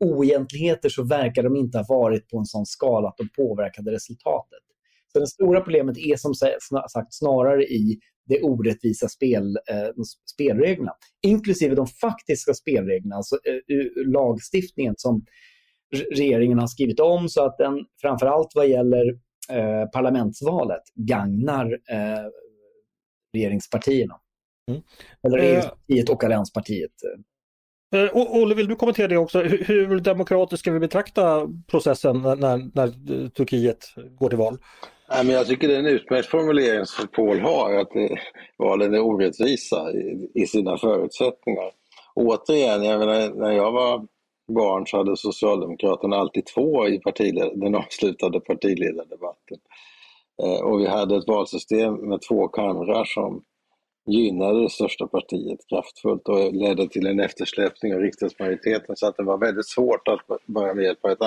oegentligheter 0.00 0.88
så 0.88 1.04
verkar 1.04 1.42
de 1.42 1.56
inte 1.56 1.78
ha 1.78 1.84
varit 1.88 2.28
på 2.28 2.38
en 2.38 2.46
sån 2.46 2.66
skala 2.66 3.08
att 3.08 3.16
de 3.16 3.28
påverkade 3.28 3.90
resultatet. 3.90 4.62
Så 5.12 5.20
det 5.20 5.26
stora 5.26 5.60
problemet 5.60 5.98
är 5.98 6.16
som 6.16 6.34
sagt 6.88 7.14
snarare 7.14 7.64
i 7.64 7.98
de 8.28 8.42
orättvisa 8.42 9.08
spel, 9.08 9.56
eh, 9.70 10.02
spelreglerna, 10.34 10.92
inklusive 11.22 11.74
de 11.74 11.86
faktiska 11.86 12.54
spelreglerna, 12.54 13.16
alltså 13.16 13.36
eh, 13.44 14.06
lagstiftningen 14.06 14.94
som 14.96 15.24
regeringen 15.92 16.58
har 16.58 16.66
skrivit 16.66 17.00
om 17.00 17.28
så 17.28 17.44
att 17.44 17.58
den 17.58 17.84
framförallt 18.02 18.52
vad 18.54 18.68
gäller 18.68 19.08
eh, 19.50 19.90
parlamentsvalet 19.92 20.82
gagnar 20.94 21.72
eh, 21.72 22.24
regeringspartierna. 23.34 24.14
Mm. 24.70 24.82
Eller 25.26 25.38
eh, 25.38 25.42
regeringspartiet 25.42 26.08
och 26.08 26.24
allianspartiet. 26.24 26.92
Eh, 27.94 28.10
Olle, 28.12 28.54
vill 28.54 28.68
du 28.68 28.76
kommentera 28.76 29.08
det 29.08 29.16
också? 29.16 29.42
Hur, 29.42 29.64
hur 29.64 30.00
demokratiskt 30.00 30.60
ska 30.60 30.72
vi 30.72 30.80
betrakta 30.80 31.48
processen 31.70 32.22
när, 32.22 32.76
när 32.76 33.28
Turkiet 33.28 33.94
går 34.18 34.28
till 34.28 34.38
val? 34.38 34.58
Nej, 35.10 35.24
men 35.24 35.34
jag 35.34 35.46
tycker 35.46 35.68
det 35.68 35.74
är 35.74 35.78
en 35.78 35.86
utmärkt 35.86 36.28
formulering 36.28 36.86
som 36.86 37.08
Paul 37.08 37.40
har, 37.40 37.74
att 37.74 37.90
det, 37.92 38.18
valen 38.58 38.94
är 38.94 39.00
orättvisa 39.00 39.92
i, 39.92 40.30
i 40.34 40.46
sina 40.46 40.78
förutsättningar. 40.78 41.70
Återigen, 42.14 42.82
jag 42.84 42.98
menar, 42.98 43.34
när 43.34 43.52
jag 43.52 43.72
var 43.72 44.06
barn 44.54 44.86
så 44.86 44.96
hade 44.96 45.16
Socialdemokraterna 45.16 46.16
alltid 46.16 46.46
två 46.46 46.88
i 46.88 47.00
den 47.54 47.74
avslutade 47.74 48.40
partiledardebatten. 48.40 49.58
Eh, 50.42 50.60
och 50.60 50.80
vi 50.80 50.86
hade 50.86 51.16
ett 51.16 51.28
valsystem 51.28 51.94
med 51.94 52.20
två 52.28 52.48
kamrar 52.48 53.04
som 53.04 53.44
gynnade 54.06 54.62
det 54.62 54.70
största 54.70 55.06
partiet 55.06 55.60
kraftfullt 55.68 56.28
och 56.28 56.52
ledde 56.52 56.88
till 56.88 57.06
en 57.06 57.20
eftersläpning 57.20 57.94
av 57.94 58.00
riksdagsmajoriteten 58.00 58.96
så 58.96 59.06
att 59.06 59.16
det 59.16 59.22
var 59.22 59.38
väldigt 59.38 59.68
svårt 59.68 60.08
att 60.08 60.46
bara 60.46 60.74
med 60.74 60.84
hjälp 60.84 61.04
av 61.04 61.10
ett 61.10 61.22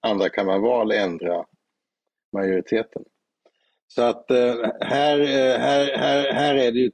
andrakammarval 0.00 0.92
ändra 0.92 1.44
majoriteten. 2.32 3.04
Så 3.88 4.02
att 4.02 4.30
eh, 4.30 4.54
här, 4.80 5.20
eh, 5.20 5.58
här, 5.58 5.96
här, 5.96 6.32
här 6.32 6.54
är 6.54 6.72
det 6.72 6.78
ju 6.78 6.90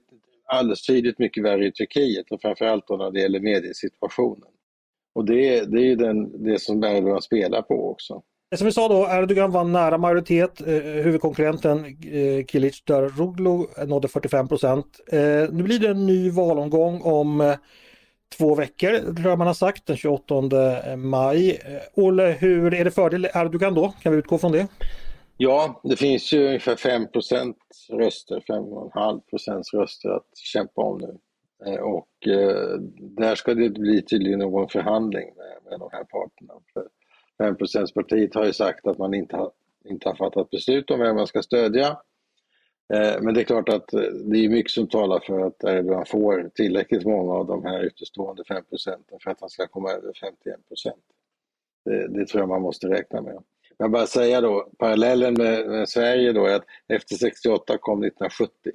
alldeles 0.47 0.87
tydligt 0.87 1.19
mycket 1.19 1.45
värre 1.45 1.66
i 1.66 1.73
Turkiet 1.73 2.31
och 2.31 2.40
framförallt 2.40 2.87
då 2.87 2.97
när 2.97 3.11
det 3.11 3.21
gäller 3.21 3.40
mediesituationen. 3.40 4.49
Och 5.16 5.25
det, 5.25 5.64
det 5.64 5.78
är 5.78 5.85
ju 5.85 5.96
den, 5.96 6.44
det 6.44 6.61
som 6.61 6.85
Erdogan 6.85 7.23
spelar 7.23 7.62
på 7.62 7.90
också. 7.90 8.23
Som 8.56 8.64
vi 8.64 8.73
sa 8.73 8.88
då, 8.88 9.08
Erdogan 9.11 9.50
vann 9.50 9.73
nära 9.73 9.99
majoritet. 9.99 10.61
Eh, 10.61 10.75
huvudkonkurrenten 10.75 11.85
eh, 11.85 12.44
Kilic 12.46 12.85
Daroglu 12.85 13.87
nådde 13.87 14.08
45 14.08 14.49
procent. 14.49 15.00
Eh, 15.12 15.18
nu 15.52 15.62
blir 15.62 15.78
det 15.78 15.88
en 15.88 16.06
ny 16.06 16.30
valomgång 16.30 17.00
om 17.02 17.40
eh, 17.40 17.54
två 18.38 18.54
veckor, 18.54 19.14
tror 19.14 19.28
jag 19.28 19.38
man 19.38 19.46
har 19.46 19.54
sagt, 19.54 19.87
den 19.87 19.96
28 19.96 20.35
maj. 20.96 21.50
Eh, 21.50 22.04
Olle, 22.04 22.37
hur 22.40 22.75
är 22.75 22.85
det 22.85 22.90
fördel 22.90 23.28
Erdogan 23.35 23.75
då? 23.75 23.92
Kan 24.02 24.12
vi 24.12 24.18
utgå 24.18 24.38
från 24.38 24.52
det? 24.52 24.66
Ja, 25.37 25.80
det 25.85 25.96
finns 25.96 26.32
ju 26.32 26.46
ungefär 26.46 26.76
5% 26.76 27.54
röster, 27.92 28.40
5,5 28.49 29.20
procents 29.30 29.75
röster 29.75 30.08
att 30.08 30.37
kämpa 30.37 30.82
om 30.82 30.99
nu. 30.99 31.18
Eh, 31.65 31.81
och 31.81 32.29
eh, 32.29 32.79
där 32.99 33.35
ska 33.35 33.55
det 33.55 33.71
bli 33.71 34.03
tydligen 34.03 34.39
någon 34.39 34.69
förhandling 34.69 35.33
med, 35.37 35.71
med 35.71 35.81
de 35.81 35.89
här 35.93 36.05
parterna. 36.05 36.55
För 36.73 36.89
5 37.39 37.87
partiet 37.95 38.35
har 38.35 38.45
ju 38.45 38.53
sagt 38.53 38.87
att 38.87 38.99
man 38.99 39.15
inte 39.15 39.37
har, 39.37 39.51
inte 39.85 40.09
har 40.09 40.17
fattat 40.17 40.51
beslut 40.51 40.91
om 40.91 41.01
vem 41.01 41.17
man 41.17 41.27
ska 41.27 41.43
stödja. 41.43 41.87
Eh, 42.95 43.23
men 43.23 43.35
det 43.35 43.41
är 43.41 43.45
klart 43.45 43.69
att 43.69 43.89
det 44.25 44.45
är 44.45 44.49
mycket 44.49 44.73
som 44.73 44.89
talar 44.89 45.21
för 45.21 45.41
att 45.41 45.65
Erdogan 45.65 46.07
får 46.07 46.51
tillräckligt 46.55 47.05
många 47.05 47.33
av 47.33 47.47
de 47.47 47.65
här 47.65 47.83
utestående 47.83 48.45
5 48.45 48.65
procenten 48.71 49.19
för 49.23 49.31
att 49.31 49.41
han 49.41 49.51
ska 49.51 49.67
komma 49.67 49.91
över 49.91 50.13
51 50.21 50.69
procent. 50.69 51.05
Det, 51.85 52.09
det 52.09 52.27
tror 52.27 52.41
jag 52.43 52.49
man 52.49 52.63
måste 52.63 52.89
räkna 52.89 53.23
med. 53.23 53.43
Jag 53.79 53.91
bara 53.91 54.07
säga 54.07 54.41
då, 54.41 54.71
parallellen 54.79 55.35
med, 55.35 55.67
med 55.67 55.89
Sverige 55.89 56.33
då 56.33 56.47
är 56.47 56.55
att 56.55 56.65
efter 56.89 57.15
68 57.15 57.79
kom 57.79 58.05
1970 58.05 58.73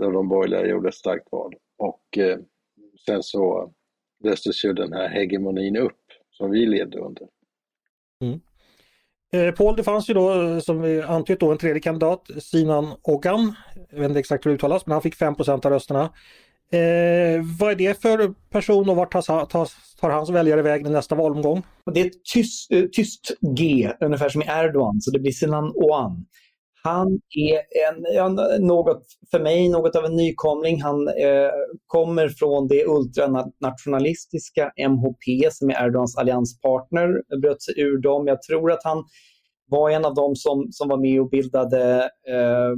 då 0.00 0.10
de 0.10 0.28
borgerliga 0.28 0.66
gjorde 0.66 0.88
ett 0.88 0.94
starkt 0.94 1.32
val. 1.32 1.54
Och 1.78 2.18
eh, 2.18 2.38
sen 3.06 3.22
så 3.22 3.72
löstes 4.24 4.64
ju 4.64 4.72
den 4.72 4.92
här 4.92 5.08
hegemonin 5.08 5.76
upp 5.76 6.00
som 6.30 6.50
vi 6.50 6.66
levde 6.66 6.98
under. 6.98 7.26
Mm. 8.24 8.40
Eh, 9.32 9.54
Paul, 9.54 9.76
det 9.76 9.84
fanns 9.84 10.10
ju 10.10 10.14
då 10.14 10.60
som 10.60 10.82
vi 10.82 11.02
antytt 11.02 11.40
då 11.40 11.52
en 11.52 11.58
tredje 11.58 11.80
kandidat, 11.80 12.30
Sinan 12.38 12.94
Ogan. 13.02 13.54
Jag 13.90 13.98
vet 13.98 14.08
inte 14.08 14.20
exakt 14.20 14.46
hur 14.46 14.50
det 14.50 14.54
uttalas 14.54 14.86
men 14.86 14.92
han 14.92 15.02
fick 15.02 15.14
5 15.14 15.34
av 15.48 15.60
rösterna. 15.70 16.10
Eh, 16.70 17.42
vad 17.58 17.70
är 17.70 17.74
det 17.74 18.02
för 18.02 18.34
person 18.50 18.88
och 18.88 18.96
vart 18.96 19.12
tar, 19.12 19.46
tar, 19.46 19.68
tar 20.00 20.10
hans 20.10 20.30
väljare 20.30 20.62
väg 20.62 20.86
i 20.86 20.90
nästa 20.90 21.14
valomgång? 21.14 21.62
Det 21.94 22.00
är 22.00 22.06
ett 22.06 22.24
tyst, 22.34 22.72
eh, 22.72 22.84
tyst 22.92 23.32
G, 23.56 23.92
ungefär 24.00 24.28
som 24.28 24.42
i 24.42 24.46
Erdogan, 24.48 25.00
så 25.00 25.10
det 25.10 25.18
blir 25.18 25.32
Sinan 25.32 25.72
Oğan. 25.74 26.26
Han 26.86 27.20
är 27.36 27.60
en, 27.88 28.66
något, 28.66 29.02
för 29.30 29.40
mig 29.40 29.68
något 29.68 29.96
av 29.96 30.04
en 30.04 30.16
nykomling. 30.16 30.82
Han 30.82 31.08
eh, 31.08 31.50
kommer 31.86 32.28
från 32.28 32.68
det 32.68 32.86
ultranationalistiska 32.86 34.72
MHP 34.88 35.50
som 35.50 35.70
är 35.70 35.84
Erdogans 35.84 36.16
allianspartner. 36.16 37.38
Bröt 37.40 37.62
sig 37.62 37.80
ur 37.80 37.98
dem. 37.98 38.26
Jag 38.26 38.42
tror 38.42 38.72
att 38.72 38.84
han 38.84 39.04
var 39.68 39.90
en 39.90 40.04
av 40.04 40.14
dem 40.14 40.36
som, 40.36 40.68
som 40.70 40.88
var 40.88 40.96
med 40.96 41.20
och 41.20 41.30
bildade 41.30 42.10
eh, 42.28 42.72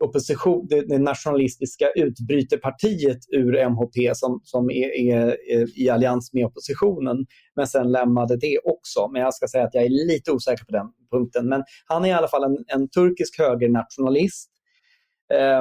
opposition, 0.00 0.66
det, 0.68 0.88
det 0.88 0.98
nationalistiska 0.98 1.90
utbryterpartiet 1.90 3.18
ur 3.32 3.68
MHP 3.68 4.14
som, 4.14 4.40
som 4.44 4.70
är, 4.70 4.88
är, 4.88 5.26
är, 5.26 5.78
i 5.78 5.90
allians 5.90 6.32
med 6.32 6.46
oppositionen, 6.46 7.26
men 7.56 7.66
sen 7.66 7.92
lämnade 7.92 8.36
det 8.36 8.58
också. 8.64 9.08
Men 9.12 9.22
jag 9.22 9.34
ska 9.34 9.48
säga 9.48 9.64
att 9.64 9.74
jag 9.74 9.84
är 9.84 10.06
lite 10.06 10.32
osäker 10.32 10.64
på 10.64 10.72
den 10.72 10.86
punkten. 11.10 11.48
Men 11.48 11.62
han 11.86 12.04
är 12.04 12.08
i 12.08 12.12
alla 12.12 12.28
fall 12.28 12.44
en, 12.44 12.64
en 12.66 12.88
turkisk 12.88 13.38
högernationalist. 13.38 14.50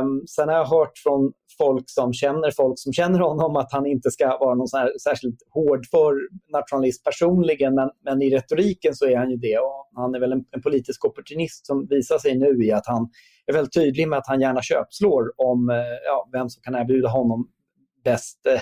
Um, 0.02 0.28
sen 0.28 0.50
har 0.50 0.56
jag 0.56 0.66
hört 0.66 0.98
från 1.04 1.32
folk 1.58 1.84
som 1.88 2.14
känner 2.14 2.52
folk 2.52 2.74
som 2.80 2.94
känner 2.94 3.20
honom 3.20 3.56
att 3.56 3.72
han 3.72 3.86
inte 3.86 4.12
ska 4.12 4.38
vara 4.38 4.56
någon 4.56 4.68
här 4.74 4.92
särskilt 5.04 5.38
hård 5.50 5.86
för 5.92 6.14
nationalist 6.52 7.04
personligen, 7.04 7.76
men, 7.76 7.90
men 8.06 8.22
i 8.22 8.30
retoriken 8.30 8.96
så 8.96 9.06
är 9.06 9.18
han 9.18 9.30
ju 9.30 9.38
det. 9.38 9.58
Och 9.58 9.90
han 9.96 10.16
är 10.16 10.20
väl 10.20 10.32
en, 10.32 10.46
en 10.52 10.62
politisk 10.62 11.06
opportunist 11.06 11.66
som 11.66 11.88
visar 11.90 12.18
sig 12.18 12.38
nu 12.38 12.66
i 12.66 12.72
att 12.72 12.88
han 12.88 13.10
är 13.48 13.54
väldigt 13.54 13.74
tydlig 13.74 14.08
med 14.08 14.20
att 14.20 14.28
han 14.28 14.42
gärna 14.42 14.62
köpslår 14.62 15.34
om 15.38 15.70
eh, 15.70 15.76
ja, 16.06 16.30
vem 16.32 16.50
som 16.50 16.62
kan 16.62 16.76
erbjuda 16.76 17.10
honom 17.10 17.48
bäst, 18.04 18.46
eh, 18.46 18.62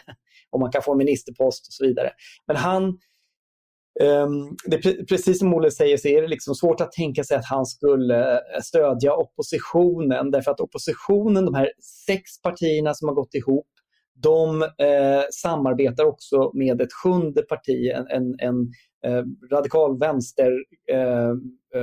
om 0.49 0.59
man 0.59 0.71
kan 0.71 0.81
få 0.81 0.91
en 0.91 0.97
ministerpost 0.97 1.67
och 1.67 1.73
så 1.73 1.85
vidare. 1.85 2.11
Men 2.47 2.55
han, 2.55 2.97
Um, 4.01 4.57
det, 4.65 5.07
precis 5.07 5.39
som 5.39 5.53
Olle 5.53 5.71
säger 5.71 5.97
så 5.97 6.07
är 6.07 6.21
det 6.21 6.27
liksom 6.27 6.55
svårt 6.55 6.81
att 6.81 6.91
tänka 6.91 7.23
sig 7.23 7.37
att 7.37 7.45
han 7.45 7.65
skulle 7.65 8.31
eh, 8.33 8.61
stödja 8.63 9.13
oppositionen 9.13 10.31
därför 10.31 10.51
att 10.51 10.59
oppositionen, 10.59 11.45
de 11.45 11.55
här 11.55 11.71
sex 12.07 12.41
partierna 12.41 12.93
som 12.93 13.07
har 13.07 13.15
gått 13.15 13.33
ihop, 13.33 13.67
de 14.23 14.61
eh, 14.61 15.23
samarbetar 15.31 16.05
också 16.05 16.51
med 16.53 16.81
ett 16.81 16.93
sjunde 16.93 17.41
parti, 17.41 17.91
en, 17.95 18.07
en, 18.07 18.35
en 18.39 18.71
Eh, 19.05 19.23
radikal 19.51 19.99
vänsterallians 19.99 20.77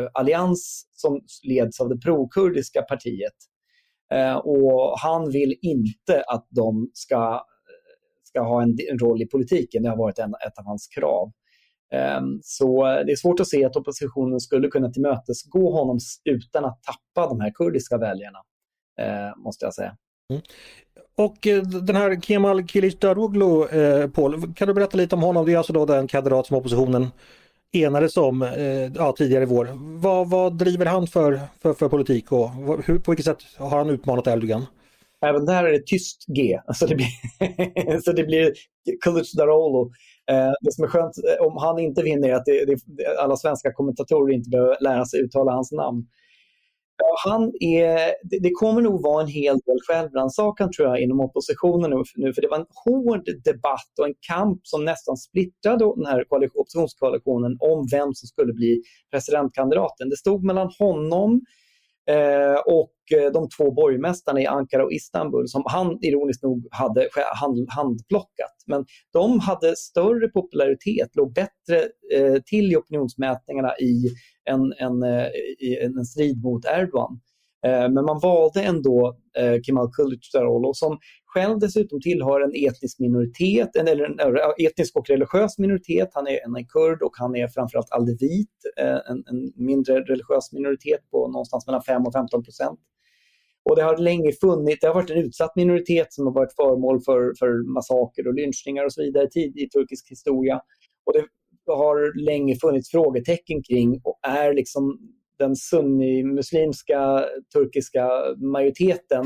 eh, 0.04 0.30
eh 0.40 0.52
som 0.92 1.20
leds 1.42 1.80
av 1.80 1.88
det 1.88 1.98
prokurdiska 1.98 2.82
partiet. 2.82 3.34
Eh, 4.12 4.36
och 4.36 4.98
han 4.98 5.30
vill 5.30 5.58
inte 5.62 6.22
att 6.22 6.46
de 6.50 6.90
ska, 6.94 7.44
ska 8.22 8.40
ha 8.40 8.62
en, 8.62 8.76
en 8.90 8.98
roll 8.98 9.22
i 9.22 9.26
politiken. 9.26 9.82
Det 9.82 9.88
har 9.88 9.96
varit 9.96 10.18
en, 10.18 10.34
ett 10.34 10.58
av 10.58 10.64
hans 10.64 10.86
krav. 10.86 11.32
Ehm, 11.92 12.38
så 12.42 12.84
det 12.84 13.12
är 13.12 13.16
svårt 13.16 13.40
att 13.40 13.48
se 13.48 13.64
att 13.64 13.76
oppositionen 13.76 14.40
skulle 14.40 14.68
kunna 14.68 14.90
tillmötesgå 14.90 15.72
honom 15.72 15.98
utan 16.24 16.64
att 16.64 16.82
tappa 16.82 17.28
de 17.28 17.40
här 17.40 17.52
kurdiska 17.54 17.98
väljarna, 17.98 18.38
eh, 19.00 19.36
måste 19.36 19.64
jag 19.64 19.74
säga. 19.74 19.96
Mm. 20.30 20.42
Och 21.18 21.46
eh, 21.46 21.62
den 21.62 21.96
här 21.96 22.20
Kemal 22.20 22.66
Kilicdaroglu, 22.66 23.64
eh, 23.68 24.10
Paul, 24.10 24.54
kan 24.54 24.68
du 24.68 24.74
berätta 24.74 24.96
lite 24.96 25.14
om 25.14 25.22
honom? 25.22 25.46
Det 25.46 25.52
är 25.52 25.56
alltså 25.56 25.72
då 25.72 25.86
den 25.86 26.06
kandidat 26.06 26.46
som 26.46 26.56
oppositionen 26.56 27.06
enades 27.72 28.16
om 28.16 28.42
eh, 28.42 28.92
ja, 28.96 29.14
tidigare 29.18 29.42
i 29.42 29.46
vår. 29.46 29.68
Vad, 30.00 30.30
vad 30.30 30.58
driver 30.58 30.86
han 30.86 31.06
för, 31.06 31.40
för, 31.62 31.74
för 31.74 31.88
politik 31.88 32.32
och 32.32 32.50
hur, 32.84 32.98
på 32.98 33.10
vilket 33.10 33.26
sätt 33.26 33.38
har 33.56 33.78
han 33.78 33.90
utmanat 33.90 34.26
Erdogan? 34.26 34.66
Även 35.26 35.46
där 35.46 35.64
är 35.64 35.72
det 35.72 35.86
tyst 35.86 36.24
G, 36.26 36.60
så 36.74 36.86
det 36.86 36.94
blir, 36.94 38.00
så 38.04 38.12
det 38.12 38.24
blir 38.24 38.52
Kılıçdaroğlu. 39.04 39.90
Eh, 40.30 40.52
det 40.60 40.72
som 40.72 40.84
är 40.84 40.88
skönt 40.88 41.14
eh, 41.18 41.46
om 41.46 41.56
han 41.56 41.78
inte 41.78 42.02
vinner 42.02 42.28
är 42.28 42.34
att 42.34 42.44
det, 42.44 42.64
det, 42.64 42.78
alla 43.18 43.36
svenska 43.36 43.72
kommentatorer 43.72 44.34
inte 44.34 44.50
behöver 44.50 44.76
lära 44.80 45.04
sig 45.04 45.20
uttala 45.20 45.52
hans 45.52 45.72
namn. 45.72 46.06
Han 47.24 47.52
är, 47.60 48.14
det 48.42 48.50
kommer 48.50 48.82
nog 48.82 49.02
vara 49.02 49.22
en 49.22 49.28
hel 49.28 49.58
del 49.66 49.78
självrannsakan 49.86 50.72
tror 50.72 50.88
jag 50.88 51.00
inom 51.00 51.20
oppositionen 51.20 51.90
nu, 52.16 52.32
för 52.34 52.42
det 52.42 52.48
var 52.48 52.58
en 52.58 52.66
hård 52.84 53.24
debatt 53.44 53.92
och 54.00 54.06
en 54.06 54.14
kamp 54.28 54.60
som 54.62 54.84
nästan 54.84 55.16
splittrade 55.16 55.84
den 55.96 56.06
här 56.06 56.24
oppositionskoalitionen 56.32 57.56
om 57.60 57.86
vem 57.90 58.14
som 58.14 58.26
skulle 58.26 58.52
bli 58.52 58.82
presidentkandidaten. 59.10 60.08
Det 60.08 60.16
stod 60.16 60.44
mellan 60.44 60.70
honom 60.78 61.40
Eh, 62.08 62.58
och 62.66 63.18
eh, 63.18 63.32
de 63.32 63.48
två 63.48 63.70
borgmästarna 63.70 64.40
i 64.40 64.46
Ankara 64.46 64.84
och 64.84 64.92
Istanbul 64.92 65.48
som 65.48 65.62
han 65.66 65.98
ironiskt 66.02 66.42
nog 66.42 66.68
hade 66.70 67.08
hand, 67.40 67.68
handplockat. 67.70 68.56
Men 68.66 68.86
de 69.12 69.40
hade 69.40 69.76
större 69.76 70.28
popularitet, 70.28 71.16
låg 71.16 71.34
bättre 71.34 71.88
eh, 72.14 72.42
till 72.46 72.72
i 72.72 72.76
opinionsmätningarna 72.76 73.76
i 73.76 74.08
en, 74.44 74.72
en, 74.78 75.02
eh, 75.02 75.26
i 75.58 75.78
en 75.84 76.04
strid 76.04 76.42
mot 76.42 76.64
Erdogan. 76.64 77.20
Eh, 77.66 77.88
men 77.90 78.04
man 78.04 78.20
valde 78.22 78.62
ändå 78.62 79.16
eh, 79.38 79.60
Kemal 79.62 79.90
Kılıçdaroğlu 79.90 80.74
som 80.74 80.98
själv 81.24 81.58
dessutom 81.58 82.00
tillhör 82.00 82.40
en 82.40 82.68
etnisk 82.68 82.98
minoritet, 82.98 83.76
eller 83.76 84.04
en 84.04 84.16
etnisk 84.66 84.96
och 84.96 85.08
religiös 85.08 85.58
minoritet. 85.58 86.08
Han 86.12 86.26
är 86.26 86.56
en 86.56 86.66
kurd 86.66 87.02
och 87.02 87.12
han 87.18 87.36
är 87.36 87.48
framförallt 87.48 87.90
aldevit, 87.90 88.50
eh, 88.80 89.00
en, 89.10 89.24
en 89.26 89.52
mindre 89.56 90.00
religiös 90.00 90.52
minoritet 90.52 91.00
på 91.10 91.28
någonstans 91.28 91.66
mellan 91.66 91.82
5 91.82 92.06
och 92.06 92.12
15 92.12 92.44
procent. 92.44 92.80
Och 93.70 93.76
det 93.76 93.82
har 93.82 93.96
länge 93.96 94.32
funnits, 94.32 94.80
det 94.80 94.86
har 94.86 94.94
varit 94.94 95.10
en 95.10 95.24
utsatt 95.24 95.56
minoritet 95.56 96.12
som 96.12 96.26
har 96.26 96.34
varit 96.34 96.54
föremål 96.56 97.00
för, 97.00 97.34
för 97.38 97.72
massaker 97.74 98.28
och 98.28 98.34
lynchningar 98.34 98.84
och 98.84 98.92
så 98.92 99.02
vidare 99.02 99.28
tid 99.28 99.56
i 99.56 99.68
turkisk 99.68 100.10
historia. 100.10 100.60
Och 101.06 101.12
det 101.12 101.24
har 101.72 102.24
länge 102.24 102.56
funnits 102.56 102.90
frågetecken 102.90 103.62
kring 103.62 104.00
och 104.04 104.18
är 104.22 104.54
liksom 104.54 104.98
den 105.38 105.56
sunnimuslimska 105.56 107.24
turkiska 107.52 108.08
majoriteten 108.36 109.24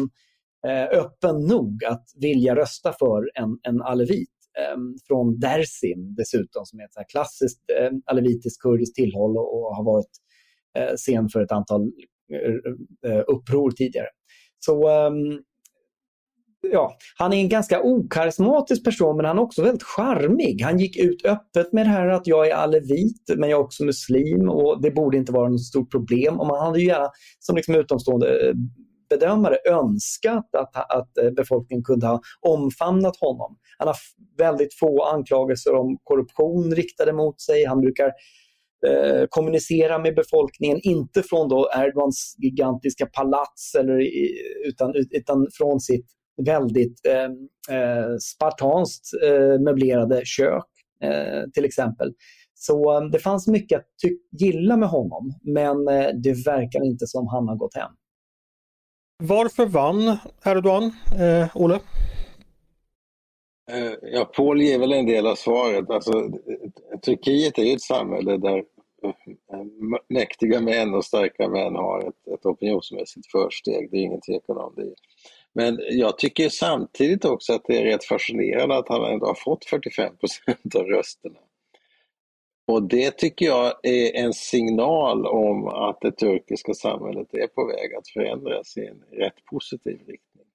eh, 0.67 0.99
öppen 0.99 1.47
nog 1.47 1.85
att 1.85 2.05
vilja 2.21 2.57
rösta 2.57 2.93
för 2.93 3.31
en, 3.35 3.59
en 3.63 3.83
alevit 3.83 4.31
ehm, 4.59 4.95
från 5.07 5.39
Dersim 5.39 6.15
dessutom, 6.15 6.67
som 6.67 6.81
är 6.81 6.85
ett 6.85 6.95
så 6.95 7.03
klassiskt 7.09 7.61
eh, 7.79 7.91
alevitiskt 8.07 8.63
kurdiskt 8.63 8.95
tillhåll 8.95 9.37
och, 9.39 9.77
har 9.77 9.85
varit 9.85 10.11
eh, 10.79 10.95
scen 10.97 11.29
för 11.29 11.41
ett 11.41 11.53
antal 11.53 11.93
uppror 13.27 13.71
tidigare. 13.71 14.09
Så 14.59 14.89
ehm, 14.89 15.43
ja, 16.71 16.97
han 17.19 17.33
är 17.33 17.37
en 17.37 17.49
ganska 17.49 17.83
okarismatisk 17.83 18.85
person 18.85 19.17
men 19.17 19.27
han 19.27 19.39
är 19.39 19.43
också 19.43 19.63
väldigt 19.63 19.83
charmig. 19.83 20.63
Han 20.63 20.79
gick 20.79 20.97
ut 20.97 21.27
öppet 21.27 21.73
med 21.73 21.87
det 21.87 21.91
här 21.91 22.09
att 22.09 22.27
jag 22.27 22.49
är 22.49 22.55
alevit 22.55 23.23
men 23.37 23.51
jag 23.51 23.61
är 23.61 23.65
också 23.65 23.85
muslim 23.85 24.49
och 24.49 24.83
det 24.83 24.91
borde 24.91 25.17
inte 25.17 25.33
vara 25.33 25.49
något 25.49 25.65
stort 25.65 25.91
problem. 25.91 26.41
Och 26.41 26.47
man 26.47 26.67
hade 26.67 26.81
ju 26.81 26.87
gärna 26.87 27.11
som 27.41 27.57
liksom 27.57 27.75
utomstående 27.75 28.49
eh, 28.49 28.55
bedömare 29.11 29.57
önskat 29.69 30.55
att, 30.57 30.77
att 30.77 31.19
eh, 31.19 31.31
befolkningen 31.31 31.85
kunde 31.85 32.07
ha 32.07 32.21
omfamnat 32.41 33.17
honom. 33.17 33.57
Han 33.79 33.89
har 33.89 33.97
väldigt 34.39 34.79
få 34.79 35.05
anklagelser 35.05 35.75
om 35.75 35.99
korruption 36.05 36.75
riktade 36.75 37.13
mot 37.13 37.41
sig. 37.41 37.65
Han 37.65 37.81
brukar 37.81 38.13
eh, 38.87 39.27
kommunicera 39.29 39.99
med 39.99 40.15
befolkningen, 40.15 40.79
inte 40.83 41.23
från 41.23 41.49
då 41.49 41.71
Erdogans 41.77 42.37
gigantiska 42.39 43.07
palats 43.07 43.75
eller, 43.75 44.09
utan, 44.67 44.95
utan 45.11 45.47
från 45.59 45.81
sitt 45.81 46.07
väldigt 46.37 47.07
eh, 47.07 47.77
eh, 47.77 48.17
spartanskt 48.21 49.11
eh, 49.25 49.61
möblerade 49.61 50.23
kök 50.25 50.67
eh, 51.03 51.51
till 51.55 51.65
exempel. 51.65 52.13
Så 52.55 52.97
eh, 52.97 53.05
det 53.05 53.19
fanns 53.19 53.49
mycket 53.49 53.79
att 53.79 54.41
gilla 54.41 54.77
med 54.77 54.89
honom 54.89 55.35
men 55.43 55.89
eh, 55.89 56.09
det 56.23 56.47
verkar 56.47 56.85
inte 56.85 57.07
som 57.07 57.27
han 57.27 57.49
har 57.49 57.57
gått 57.57 57.77
hem. 57.77 57.91
Varför 59.25 59.67
vann 59.67 60.17
Erdogan, 60.45 60.83
eh, 61.21 61.57
Olle? 61.57 61.79
Ja, 64.03 64.25
Paul 64.25 64.63
ger 64.63 64.79
väl 64.79 64.93
en 64.93 65.07
del 65.07 65.27
av 65.27 65.35
svaret. 65.35 65.91
Alltså, 65.91 66.13
Turkiet 67.05 67.59
är 67.59 67.75
ett 67.75 67.83
samhälle 67.83 68.37
där 68.37 68.65
mäktiga 70.09 70.61
män 70.61 70.95
och 70.95 71.05
starka 71.05 71.49
män 71.49 71.75
har 71.75 72.09
ett, 72.09 72.22
ett 72.43 72.47
opinionsmässigt 72.47 73.31
försteg. 73.31 73.91
Det 73.91 73.97
är 73.97 74.03
ingen 74.03 74.21
tvekan 74.21 74.57
om 74.57 74.75
det. 74.77 74.95
Men 75.55 75.79
jag 75.91 76.19
tycker 76.19 76.49
samtidigt 76.49 77.25
också 77.25 77.53
att 77.53 77.65
det 77.65 77.79
är 77.79 77.85
rätt 77.85 78.05
fascinerande 78.05 78.77
att 78.77 78.89
han 78.89 79.13
ändå 79.13 79.27
har 79.27 79.35
fått 79.35 79.65
45 79.65 80.17
procent 80.17 80.75
av 80.77 80.87
rösterna. 80.87 81.39
Och 82.67 82.83
det 82.83 83.19
tycker 83.19 83.47
jag 83.47 83.75
är 83.83 84.25
en 84.25 84.33
signal 84.33 85.27
om 85.27 85.67
att 85.67 86.01
det 86.01 86.13
turkiska 86.13 86.75
samhället 86.75 87.35
är 87.35 87.47
på 87.47 87.67
väg 87.67 87.95
att 87.95 88.09
förändras 88.09 88.77
i 88.77 88.87
en 88.87 89.05
rätt 89.11 89.45
positiv 89.51 89.99
riktning. 89.99 90.47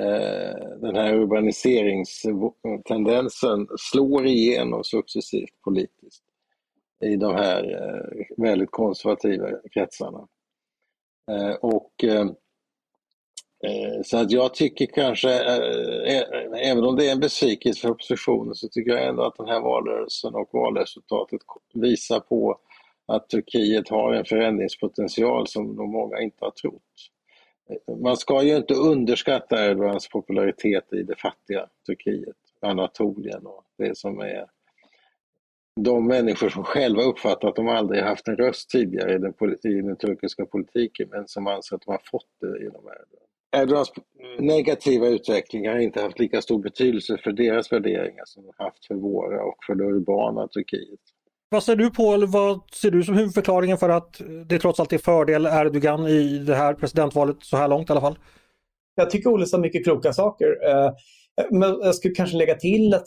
Eh, 0.00 0.78
den 0.80 0.96
här 0.96 1.14
urbaniseringstendensen 1.14 3.68
slår 3.78 4.26
igenom 4.26 4.84
successivt 4.84 5.62
politiskt 5.64 6.24
i 7.04 7.16
de 7.16 7.34
här 7.34 7.72
eh, 7.72 8.10
väldigt 8.36 8.70
konservativa 8.70 9.48
kretsarna. 9.72 10.28
Eh, 11.30 11.54
och 11.54 12.04
eh, 12.04 12.26
eh, 13.64 14.02
så 14.04 14.18
att 14.18 14.30
jag 14.30 14.54
tycker 14.54 14.86
kanske, 14.86 15.30
även 16.56 16.84
om 16.84 16.96
det 16.96 17.08
är 17.08 17.12
en 17.12 17.20
besvikelse 17.20 17.80
för 17.80 17.90
oppositionen, 17.90 18.54
så 18.54 18.68
tycker 18.68 18.90
jag 18.90 19.08
ändå 19.08 19.22
att 19.22 19.36
den 19.36 19.48
här 19.48 19.60
valrörelsen 19.60 20.34
och 20.34 20.48
valresultatet 20.52 21.40
visar 21.74 22.20
på 22.20 22.58
att 23.06 23.28
Turkiet 23.28 23.88
har 23.88 24.12
en 24.12 24.24
förändringspotential 24.24 25.46
som 25.46 25.74
nog 25.74 25.88
många 25.88 26.20
inte 26.20 26.44
har 26.44 26.50
trott. 26.50 26.82
Man 28.02 28.16
ska 28.16 28.42
ju 28.42 28.56
inte 28.56 28.74
underskatta 28.74 29.66
Erdogans 29.66 30.08
popularitet 30.08 30.92
i 30.92 31.02
det 31.02 31.16
fattiga 31.16 31.66
Turkiet, 31.86 32.36
Anatolien 32.60 33.46
och 33.46 33.64
det 33.78 33.98
som 33.98 34.20
är 34.20 34.46
de 35.80 36.06
människor 36.06 36.48
som 36.48 36.64
själva 36.64 37.02
uppfattar 37.02 37.48
att 37.48 37.56
de 37.56 37.68
aldrig 37.68 38.02
haft 38.02 38.28
en 38.28 38.36
röst 38.36 38.70
tidigare 38.70 39.14
i 39.14 39.18
den, 39.18 39.32
i 39.64 39.82
den 39.82 39.96
turkiska 39.96 40.46
politiken 40.46 41.08
men 41.10 41.28
som 41.28 41.46
anser 41.46 41.76
att 41.76 41.82
de 41.86 41.90
har 41.90 42.02
fått 42.10 42.30
det 42.40 42.62
genom 42.62 42.82
Erdogan. 42.84 43.26
Erdogans 43.56 43.92
negativa 44.38 45.06
utveckling 45.06 45.68
har 45.68 45.78
inte 45.78 46.02
haft 46.02 46.18
lika 46.18 46.42
stor 46.42 46.62
betydelse 46.62 47.18
för 47.24 47.32
deras 47.32 47.72
värderingar 47.72 48.22
som 48.24 48.42
de 48.42 48.52
haft 48.56 48.86
för 48.86 48.94
våra 48.94 49.44
och 49.44 49.56
för 49.66 49.74
det 49.74 49.84
urbana 49.84 50.48
Turkiet. 50.48 51.00
Vad 51.48 51.62
säger 51.62 51.76
du 51.76 51.90
Paul, 51.90 52.26
vad 52.26 52.60
ser 52.72 52.90
du 52.90 53.02
som 53.02 53.14
huvudförklaringen 53.14 53.78
för 53.78 53.88
att 53.88 54.20
det 54.46 54.58
trots 54.58 54.80
allt 54.80 54.92
är 54.92 54.98
fördel 54.98 55.46
Erdogan 55.46 56.06
i 56.06 56.38
det 56.38 56.54
här 56.54 56.74
presidentvalet 56.74 57.36
så 57.40 57.56
här 57.56 57.68
långt 57.68 57.90
i 57.90 57.92
alla 57.92 58.00
fall? 58.00 58.18
Jag 58.94 59.10
tycker 59.10 59.30
Olle 59.30 59.46
sa 59.46 59.58
mycket 59.58 59.84
kloka 59.84 60.12
saker. 60.12 60.46
Eh, 60.68 60.90
men 61.50 61.78
jag 61.82 61.94
skulle 61.94 62.14
kanske 62.14 62.36
lägga 62.36 62.54
till 62.54 62.94
att 62.94 63.06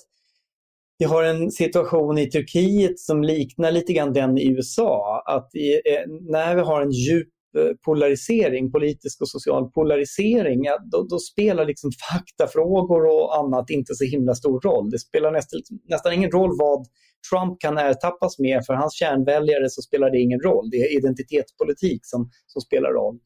vi 1.00 1.06
har 1.06 1.24
en 1.24 1.52
situation 1.52 2.18
i 2.18 2.30
Turkiet 2.30 3.00
som 3.00 3.24
liknar 3.24 3.72
lite 3.72 3.94
grann 3.94 4.14
den 4.14 4.38
i 4.38 4.48
USA. 4.48 5.24
Att 5.26 5.56
eh, 5.56 6.12
när 6.32 6.56
vi 6.56 6.62
har 6.62 6.82
en 6.82 6.92
djup 6.92 7.28
eh, 7.58 7.76
polarisering, 7.86 8.72
politisk 8.72 9.22
och 9.22 9.30
social 9.30 9.72
polarisering, 9.72 10.64
ja, 10.64 10.78
då, 10.92 11.04
då, 11.10 11.20
spelar 11.20 11.66
liksom 11.66 11.92
faktafrågor 12.12 13.06
och 13.06 13.38
annat 13.38 13.70
inte 13.70 13.96
så 13.96 14.06
himla 14.06 14.36
stor 14.36 14.62
roll. 14.62 14.90
Det 14.90 15.00
spelar 15.00 15.32
nästan, 15.32 15.60
nästan 15.90 16.14
ingen 16.14 16.32
roll 16.32 16.58
vad 16.60 16.86
Trump 17.32 17.60
kan 17.60 17.78
ertappas 17.78 18.40
med. 18.40 18.66
För 18.66 18.74
hans 18.74 18.94
kärnväljare 18.94 19.70
så 19.70 19.82
spelar 19.82 20.10
det 20.10 20.20
ingen 20.20 20.40
roll. 20.40 20.70
Det 20.72 20.78
är 20.78 20.98
identitetspolitik 20.98 22.00
som, 22.04 22.30
som 22.48 22.62
spelar 22.62 22.90
roll. 22.90 23.20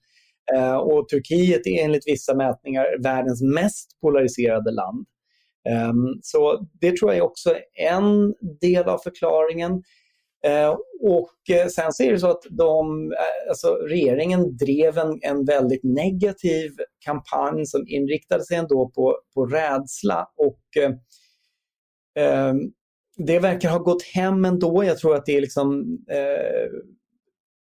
Eh, 0.56 0.76
och 0.76 1.10
Turkiet 1.10 1.68
är 1.68 1.84
enligt 1.84 2.08
vissa 2.08 2.36
mätningar 2.36 2.86
världens 3.04 3.42
mest 3.42 3.88
polariserade 4.02 4.72
land. 4.72 5.06
Ehm, 5.70 6.20
så 6.22 6.68
det 6.82 6.98
tror 6.98 7.12
jag 7.12 7.18
är 7.18 7.24
också 7.24 7.56
en 7.74 8.34
del 8.62 8.84
av 8.84 8.98
förklaringen. 8.98 9.84
Ehm, 10.46 10.76
och 11.02 11.56
eh, 11.56 11.68
sen 11.68 11.94
så 11.94 12.04
är 12.04 12.12
det 12.12 12.20
så 12.20 12.30
att 12.30 12.44
de, 12.50 13.12
eh, 13.12 13.50
alltså 13.50 13.68
regeringen 13.68 14.58
drev 14.58 14.98
en, 14.98 15.20
en 15.22 15.46
väldigt 15.46 15.84
negativ 15.84 16.72
kampanj 17.06 17.66
som 17.66 17.86
inriktade 17.88 18.46
sig 18.46 18.58
ändå 18.58 18.92
på, 18.96 19.18
på 19.34 19.46
rädsla 19.46 20.28
och 20.38 20.84
eh, 20.84 20.92
ehm, 22.20 22.58
det 23.18 23.40
verkar 23.40 23.70
ha 23.70 23.80
gått 23.80 24.04
hem 24.04 24.46
ändå. 24.46 24.84
Jag 24.84 24.98
tror 24.98 25.16
att 25.16 25.26
det 25.26 25.38
är 25.38 25.42
liksom 25.42 25.98
eh, 26.12 26.70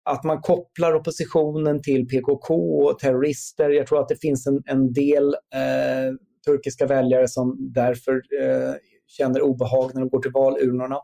att 0.04 0.24
man 0.24 0.40
kopplar 0.40 0.94
oppositionen 0.94 1.82
till 1.82 2.06
PKK 2.06 2.54
och 2.54 2.98
terrorister. 2.98 3.70
Jag 3.70 3.86
tror 3.86 4.00
att 4.00 4.08
det 4.08 4.20
finns 4.20 4.46
en, 4.46 4.62
en 4.66 4.92
del 4.92 5.34
eh, 5.34 6.14
turkiska 6.46 6.86
väljare 6.86 7.28
som 7.28 7.56
därför 7.58 8.12
eh, 8.14 8.74
känner 9.06 9.42
obehag 9.42 9.90
när 9.94 10.00
de 10.00 10.08
går 10.08 10.20
till 10.20 10.32
valurnorna. 10.32 10.98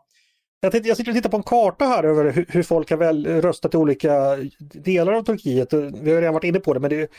Jag, 0.61 0.71
tänkte, 0.71 0.87
jag 0.87 0.97
sitter 0.97 1.11
och 1.11 1.15
tittar 1.15 1.29
på 1.29 1.37
en 1.37 1.43
karta 1.43 1.85
här 1.85 2.03
över 2.03 2.31
hur, 2.31 2.45
hur 2.49 2.63
folk 2.63 2.89
har 2.89 2.97
väl 2.97 3.27
röstat 3.27 3.73
i 3.73 3.77
olika 3.77 4.37
delar 4.59 5.13
av 5.13 5.23
Turkiet. 5.23 5.73
Vi 5.73 6.11
har 6.11 6.21
redan 6.21 6.33
varit 6.33 6.43
inne 6.43 6.59
på 6.59 6.73
det 6.73 6.79
men 6.79 6.89
det, 6.89 7.11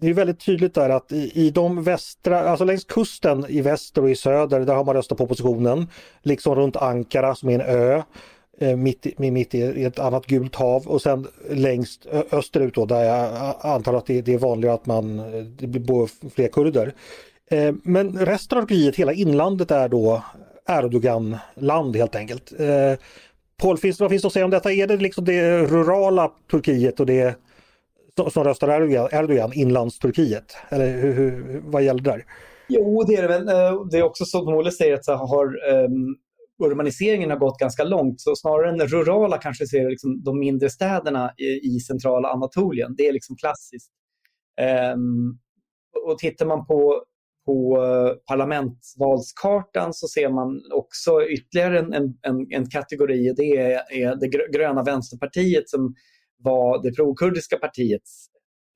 det 0.00 0.08
är 0.08 0.14
väldigt 0.14 0.40
tydligt 0.40 0.74
där 0.74 0.90
att 0.90 1.12
i, 1.12 1.32
i 1.34 1.50
de 1.50 1.82
västra, 1.82 2.40
alltså 2.40 2.64
längs 2.64 2.84
kusten 2.84 3.46
i 3.48 3.60
väster 3.60 4.02
och 4.02 4.10
i 4.10 4.14
söder, 4.14 4.60
där 4.60 4.74
har 4.74 4.84
man 4.84 4.94
röstat 4.94 5.18
på 5.18 5.24
oppositionen. 5.24 5.86
Liksom 6.22 6.54
runt 6.54 6.76
Ankara 6.76 7.34
som 7.34 7.48
är 7.48 7.54
en 7.54 7.60
ö 7.60 8.02
eh, 8.60 8.76
mitt, 8.76 9.06
i, 9.06 9.30
mitt 9.30 9.54
i 9.54 9.84
ett 9.84 9.98
annat 9.98 10.26
gult 10.26 10.54
hav 10.54 10.86
och 10.86 11.02
sen 11.02 11.26
längst 11.50 12.06
österut 12.32 12.74
då 12.74 12.86
där 12.86 13.04
jag 13.04 13.54
antar 13.60 13.94
att 13.94 14.06
det, 14.06 14.22
det 14.22 14.34
är 14.34 14.38
vanligare 14.38 14.74
att 14.74 14.86
man, 14.86 15.18
eh, 15.18 15.44
det 15.44 15.80
bor 15.80 16.30
fler 16.34 16.48
kurder. 16.48 16.92
Eh, 17.50 17.74
men 17.82 18.26
resten 18.26 18.58
av 18.58 18.62
Turkiet, 18.62 18.96
hela 18.96 19.12
inlandet 19.12 19.70
är 19.70 19.88
då 19.88 20.24
Erdogan-land 20.68 21.96
helt 21.96 22.16
enkelt. 22.16 22.52
Eh, 22.60 22.98
Paul, 23.56 23.78
finns, 23.78 24.00
vad 24.00 24.10
finns 24.10 24.22
det 24.22 24.26
att 24.26 24.32
säga 24.32 24.44
om 24.44 24.50
detta? 24.50 24.72
Är 24.72 24.86
det 24.86 24.96
liksom 24.96 25.24
det 25.24 25.62
rurala 25.62 26.32
Turkiet 26.50 27.00
och 27.00 27.06
det 27.06 27.38
som 28.30 28.44
röstar 28.44 28.68
Erdogan, 28.68 29.08
Erdogan 29.12 29.52
inlandsturkiet? 29.52 30.56
Eller 30.68 30.92
hur, 30.92 31.12
hur, 31.12 31.60
vad 31.64 31.82
gäller 31.82 32.02
där? 32.02 32.24
Jo, 32.68 33.02
det 33.02 33.14
är 33.14 33.22
det 33.22 33.28
väl. 33.28 33.48
Eh, 33.48 33.84
det 33.90 33.98
är 33.98 34.02
också 34.02 34.24
som 34.24 34.48
Olle 34.48 34.70
säger 34.70 34.94
att 34.94 35.04
så 35.04 35.12
har 35.12 35.46
um, 35.46 36.16
urbaniseringen 36.64 37.30
har 37.30 37.38
gått 37.38 37.58
ganska 37.58 37.84
långt. 37.84 38.20
Så 38.20 38.36
snarare 38.36 38.70
än 38.70 38.80
rurala 38.80 39.38
kanske 39.38 39.66
ser 39.66 39.90
liksom 39.90 40.22
de 40.22 40.38
mindre 40.38 40.70
städerna 40.70 41.32
i, 41.36 41.76
i 41.76 41.80
centrala 41.80 42.28
Anatolien. 42.28 42.94
Det 42.96 43.08
är 43.08 43.12
liksom 43.12 43.36
klassiskt. 43.36 43.90
Um, 44.94 45.38
och 46.06 46.18
tittar 46.18 46.46
man 46.46 46.66
på 46.66 47.04
på 47.48 47.84
eh, 47.84 48.34
parlamentsvalskartan 48.34 49.94
så 49.94 50.08
ser 50.08 50.30
man 50.30 50.62
också 50.74 51.22
ytterligare 51.22 51.78
en, 51.78 51.94
en, 52.22 52.46
en 52.50 52.70
kategori. 52.70 53.32
Det 53.36 53.56
är, 53.56 53.92
är 53.92 54.16
det 54.16 54.52
gröna 54.58 54.82
vänsterpartiet 54.82 55.68
som 55.68 55.94
var 56.38 56.82
det 56.82 56.92
prokurdiska 56.92 57.56
partiet. 57.58 58.02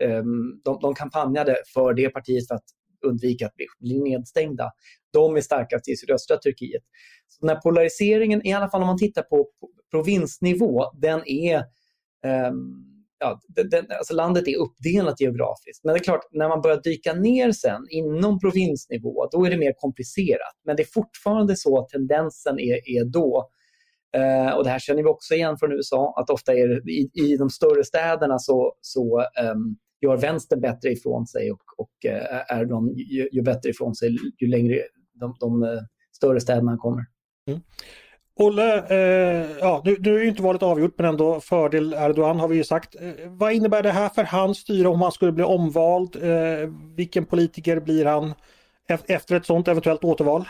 Ehm, 0.02 0.60
de, 0.64 0.78
de 0.82 0.94
kampanjade 0.94 1.56
för 1.74 1.94
det 1.94 2.10
partiet 2.10 2.48
för 2.48 2.54
att 2.54 2.64
undvika 3.06 3.46
att 3.46 3.54
bli, 3.54 3.66
bli 3.80 4.00
nedstängda. 4.00 4.70
De 5.12 5.36
är 5.36 5.40
starkast 5.40 5.88
i 5.88 5.96
sydöstra 5.96 6.36
Turkiet. 6.36 6.82
Så 7.28 7.46
den 7.46 7.56
här 7.56 7.62
polariseringen, 7.62 8.46
i 8.46 8.52
alla 8.52 8.70
fall 8.70 8.80
om 8.80 8.86
man 8.86 8.98
tittar 8.98 9.22
på, 9.22 9.48
på 9.60 9.70
provinsnivå, 9.90 10.84
den 10.94 11.28
är 11.28 11.64
um, 12.50 12.91
ja, 13.22 13.40
den, 13.70 13.86
alltså 13.98 14.14
landet 14.14 14.48
är 14.48 14.56
uppdelat 14.56 15.20
geografiskt. 15.20 15.84
Men 15.84 15.94
det 15.94 15.98
är 15.98 16.04
klart, 16.04 16.28
när 16.30 16.48
man 16.48 16.60
börjar 16.60 16.80
dyka 16.82 17.14
ner 17.14 17.52
sen 17.52 17.86
inom 17.90 18.40
provinsnivå, 18.40 19.28
då 19.32 19.46
är 19.46 19.50
det 19.50 19.56
mer 19.56 19.74
komplicerat. 19.76 20.56
Men 20.64 20.76
det 20.76 20.82
är 20.82 20.92
fortfarande 20.92 21.56
så 21.56 21.78
att 21.78 21.88
tendensen 21.88 22.58
är, 22.58 22.88
är 22.88 23.04
då, 23.04 23.50
eh, 24.16 24.56
och 24.56 24.64
det 24.64 24.70
här 24.70 24.78
känner 24.78 25.02
vi 25.02 25.08
också 25.08 25.34
igen 25.34 25.56
från 25.58 25.72
USA, 25.72 26.14
att 26.18 26.30
ofta 26.30 26.54
är 26.54 26.68
det, 26.68 26.92
i, 26.92 27.10
i 27.14 27.36
de 27.36 27.50
större 27.50 27.84
städerna 27.84 28.38
så, 28.38 28.74
så 28.80 29.20
eh, 29.20 29.54
gör 30.00 30.16
vänstern 30.16 30.60
bättre 30.60 30.92
ifrån 30.92 31.26
sig 31.26 31.52
och, 31.52 31.62
och 31.76 32.06
eh, 32.06 32.58
Erdogan 32.60 32.94
gör 33.32 33.42
bättre 33.42 33.70
ifrån 33.70 33.94
sig 33.94 34.16
ju 34.38 34.46
längre 34.46 34.82
de, 35.20 35.36
de 35.40 35.60
de 35.60 35.86
större 36.16 36.40
städerna 36.40 36.76
kommer. 36.76 37.04
Mm. 37.48 37.60
Olle, 38.34 38.78
eh, 38.88 39.50
ja, 39.60 39.82
nu, 39.84 39.96
nu 40.00 40.14
är 40.14 40.22
ju 40.22 40.28
inte 40.28 40.42
valet 40.42 40.62
avgjort 40.62 40.94
men 40.96 41.06
ändå 41.06 41.40
fördel 41.40 41.92
Erdogan 41.92 42.40
har 42.40 42.48
vi 42.48 42.56
ju 42.56 42.64
sagt. 42.64 42.94
Eh, 42.94 43.12
vad 43.26 43.52
innebär 43.52 43.82
det 43.82 43.90
här 43.90 44.08
för 44.08 44.24
hans 44.24 44.58
styre 44.58 44.88
om 44.88 45.02
han 45.02 45.12
skulle 45.12 45.32
bli 45.32 45.44
omvald? 45.44 46.16
Eh, 46.16 46.70
vilken 46.96 47.24
politiker 47.24 47.80
blir 47.80 48.04
han 48.04 48.34
efter 49.06 49.36
ett 49.36 49.46
sådant 49.46 49.68
eventuellt 49.68 50.04
återval? 50.04 50.44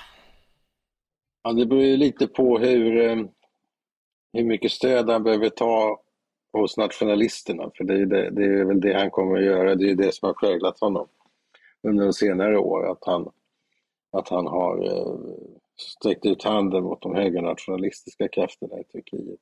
Ja, 1.43 1.53
det 1.53 1.67
beror 1.67 1.83
ju 1.83 1.97
lite 1.97 2.27
på 2.27 2.59
hur, 2.59 3.11
eh, 3.11 3.17
hur 4.33 4.45
mycket 4.45 4.73
stöd 4.73 5.11
han 5.11 5.23
behöver 5.23 5.49
ta 5.49 6.01
hos 6.53 6.77
nationalisterna. 6.77 7.71
För 7.75 7.85
det 7.85 7.95
är, 7.95 8.07
det, 8.07 8.31
det 8.31 8.45
är 8.45 8.65
väl 8.65 8.81
det 8.81 8.99
han 8.99 9.11
kommer 9.11 9.39
att 9.39 9.45
göra. 9.45 9.75
Det 9.75 9.91
är 9.91 9.95
det 9.95 10.15
som 10.15 10.27
har 10.27 10.35
präglat 10.35 10.81
honom 10.81 11.09
under 11.83 12.05
de 12.05 12.13
senare 12.13 12.59
år. 12.59 12.91
Att 12.91 13.05
han, 13.05 13.31
att 14.13 14.29
han 14.29 14.47
har 14.47 14.85
eh, 14.85 15.17
sträckt 15.77 16.27
ut 16.27 16.43
handen 16.43 16.85
mot 16.85 17.03
de 17.03 17.15
högernationalistiska 17.15 18.29
krafterna 18.29 18.81
i 18.81 18.85
Turkiet. 18.85 19.41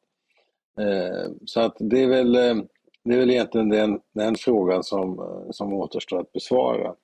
Eh, 0.78 1.32
så 1.44 1.60
att 1.60 1.76
det 1.78 2.02
är 2.02 2.08
väl, 2.08 2.34
eh, 2.34 2.64
det 3.04 3.14
är 3.14 3.18
väl 3.18 3.30
egentligen 3.30 3.68
den, 3.68 4.00
den 4.14 4.34
frågan 4.34 4.84
som, 4.84 5.18
eh, 5.18 5.50
som 5.50 5.72
återstår 5.72 6.20
att 6.20 6.32
besvara. 6.32 6.94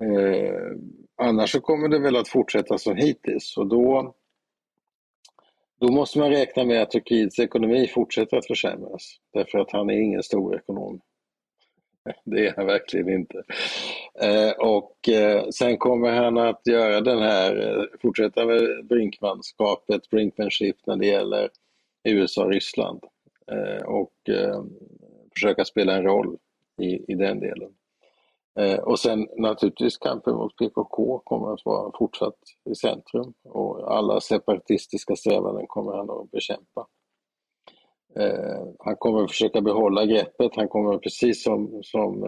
Eh, 0.00 0.76
annars 1.16 1.52
så 1.52 1.60
kommer 1.60 1.88
det 1.88 1.98
väl 1.98 2.16
att 2.16 2.28
fortsätta 2.28 2.78
som 2.78 2.96
hittills 2.96 3.56
och 3.56 3.66
då, 3.66 4.14
då 5.80 5.92
måste 5.92 6.18
man 6.18 6.30
räkna 6.30 6.64
med 6.64 6.82
att 6.82 6.90
Turkiets 6.90 7.38
ekonomi 7.38 7.86
fortsätter 7.86 8.36
att 8.36 8.46
försämras. 8.46 9.16
Därför 9.32 9.58
att 9.58 9.72
han 9.72 9.90
är 9.90 10.00
ingen 10.00 10.22
stor 10.22 10.56
ekonom. 10.56 11.00
Det 12.24 12.46
är 12.46 12.54
han 12.56 12.66
verkligen 12.66 13.08
inte. 13.08 13.42
Eh, 14.20 14.52
och 14.58 15.08
eh, 15.08 15.48
sen 15.48 15.78
kommer 15.78 16.12
han 16.12 16.38
att 16.38 16.60
göra 16.66 17.00
den 17.00 17.18
här, 17.18 17.68
eh, 17.68 17.84
fortsätta 18.02 18.44
med 18.44 18.86
brinkmanskapet, 18.86 20.10
brinkmanship 20.10 20.76
när 20.86 20.96
det 20.96 21.06
gäller 21.06 21.50
USA 22.04 22.44
och 22.44 22.50
Ryssland 22.50 23.00
och 23.86 24.12
försöka 25.34 25.64
spela 25.64 25.96
en 25.96 26.02
roll 26.02 26.36
i, 26.82 27.12
i 27.12 27.14
den 27.14 27.40
delen. 27.40 27.70
Och 28.82 28.98
sen 28.98 29.28
naturligtvis 29.36 29.98
kampen 29.98 30.34
mot 30.34 30.56
PKK 30.56 31.18
kommer 31.18 31.52
att 31.52 31.64
vara 31.64 31.92
fortsatt 31.98 32.38
i 32.70 32.74
centrum 32.74 33.34
och 33.44 33.96
alla 33.96 34.20
separatistiska 34.20 35.16
strävanden 35.16 35.66
kommer 35.66 35.92
han 35.92 36.10
att 36.10 36.30
bekämpa. 36.30 36.86
Han 38.78 38.96
kommer 38.96 39.22
att 39.22 39.30
försöka 39.30 39.60
behålla 39.60 40.06
greppet, 40.06 40.56
han 40.56 40.68
kommer 40.68 40.98
precis 40.98 41.42
som, 41.42 41.80
som 41.82 42.24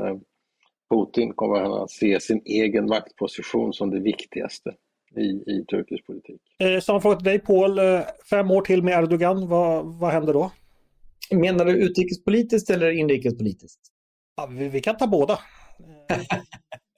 Putin 0.90 1.32
kommer 1.34 1.60
han 1.60 1.72
att 1.72 1.90
se 1.90 2.20
sin 2.20 2.42
egen 2.44 2.86
maktposition 2.86 3.72
som 3.72 3.90
det 3.90 4.00
viktigaste 4.00 4.74
i, 5.16 5.52
i 5.52 5.64
turkisk 5.70 6.06
politik. 6.06 6.40
Eh, 6.58 6.80
samma 6.80 7.00
fråga 7.00 7.16
till 7.16 7.24
dig 7.24 7.38
Paul, 7.38 7.78
eh, 7.78 8.00
fem 8.30 8.50
år 8.50 8.62
till 8.62 8.82
med 8.82 9.02
Erdogan, 9.02 9.48
vad, 9.48 9.86
vad 9.86 10.10
händer 10.10 10.32
då? 10.32 10.50
Menar 11.30 11.64
du 11.64 11.72
utrikespolitiskt 11.72 12.70
eller 12.70 12.90
inrikespolitiskt? 12.90 13.80
Ja, 14.36 14.46
vi, 14.46 14.68
vi 14.68 14.80
kan 14.80 14.96
ta 14.96 15.06
båda. 15.06 15.38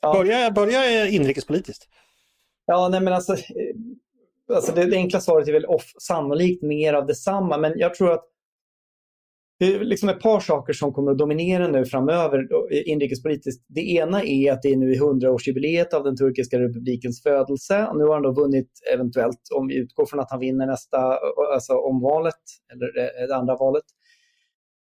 ja. 0.00 0.12
börja, 0.12 0.50
börja 0.50 1.08
inrikespolitiskt. 1.08 1.88
Ja, 2.66 2.88
nej 2.88 3.00
men 3.00 3.12
alltså, 3.12 3.36
alltså 4.54 4.72
det, 4.72 4.84
det 4.84 4.96
enkla 4.96 5.20
svaret 5.20 5.48
är 5.48 5.52
väl 5.52 5.66
off, 5.66 5.92
sannolikt 5.98 6.62
mer 6.62 6.94
av 6.94 7.06
detsamma, 7.06 7.58
men 7.58 7.72
jag 7.76 7.94
tror 7.94 8.12
att 8.12 8.24
det 9.60 9.74
är 9.74 9.84
liksom 9.84 10.08
ett 10.08 10.20
par 10.20 10.40
saker 10.40 10.72
som 10.72 10.92
kommer 10.92 11.12
att 11.12 11.18
dominera 11.18 11.68
nu 11.68 11.84
framöver 11.84 12.38
eh, 12.72 12.88
inrikespolitiskt. 12.88 13.66
Det 13.68 13.80
ena 13.80 14.22
är 14.22 14.52
att 14.52 14.62
det 14.62 14.68
är 14.68 14.76
nu 14.76 14.92
i 14.94 14.98
100-årsjubileet 14.98 15.94
av 15.94 16.04
den 16.04 16.16
turkiska 16.16 16.60
republikens 16.60 17.22
födelse. 17.22 17.92
Nu 17.94 18.04
har 18.04 18.14
han 18.14 18.22
då 18.22 18.32
vunnit, 18.32 18.70
eventuellt, 18.94 19.40
om 19.54 19.66
vi 19.66 19.76
utgår 19.76 20.06
från 20.06 20.20
att 20.20 20.30
han 20.30 20.40
vinner 20.40 20.66
nästa, 20.66 20.98
eh, 20.98 21.54
alltså 21.54 21.72
omvalet, 21.72 22.40
eller 22.72 22.98
eh, 22.98 23.26
det 23.28 23.36
andra 23.36 23.56
valet, 23.56 23.84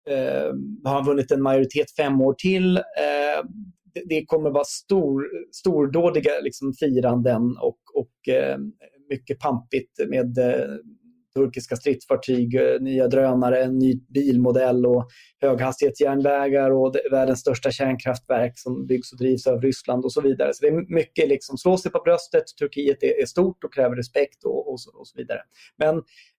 eh, 0.09 0.53
har 0.83 0.93
han 0.93 1.05
vunnit 1.05 1.31
en 1.31 1.41
majoritet 1.41 1.95
fem 1.97 2.21
år 2.21 2.33
till. 2.33 2.77
Eh, 2.77 3.45
det, 3.93 4.03
det, 4.09 4.25
kommer 4.25 4.49
att 4.49 4.53
vara 4.53 4.63
stor, 4.63 5.23
stordådiga 5.51 6.31
liksom, 6.43 6.73
firanden 6.73 7.57
och, 7.57 7.79
och 7.93 8.33
eh, 8.33 8.57
mycket 9.09 9.39
pampigt 9.39 10.09
med 10.09 10.37
eh, 10.37 10.75
turkiska 11.35 11.75
stridsfartyg, 11.75 12.55
eh, 12.55 12.81
nya 12.81 13.07
drönare, 13.07 13.63
en 13.63 13.79
ny 13.79 13.95
bilmodell 14.13 14.85
och 14.85 15.07
höghastighetsjärnvägar 15.41 16.71
och 16.71 16.95
världens 17.11 17.39
största 17.39 17.71
kärnkraftverk 17.71 18.53
som 18.55 18.87
byggs 18.87 19.11
och 19.11 19.17
drivs 19.17 19.47
av 19.47 19.61
Ryssland 19.61 20.05
och 20.05 20.13
så 20.13 20.21
vidare. 20.21 20.53
Så 20.53 20.65
det 20.65 20.71
är 20.71 20.95
mycket 20.95 21.29
liksom 21.29 21.57
slå 21.57 21.77
sig 21.77 21.91
på 21.91 22.01
bröstet, 22.05 22.43
Turkiet 22.59 23.03
är, 23.03 23.21
är 23.21 23.25
stort 23.25 23.63
och 23.63 23.73
kräver 23.73 23.95
respekt 23.95 24.43
och, 24.43 24.71
och, 24.71 24.81
så, 24.81 24.91
och 24.99 25.07
så, 25.07 25.17
vidare. 25.17 25.39
Men 25.77 25.95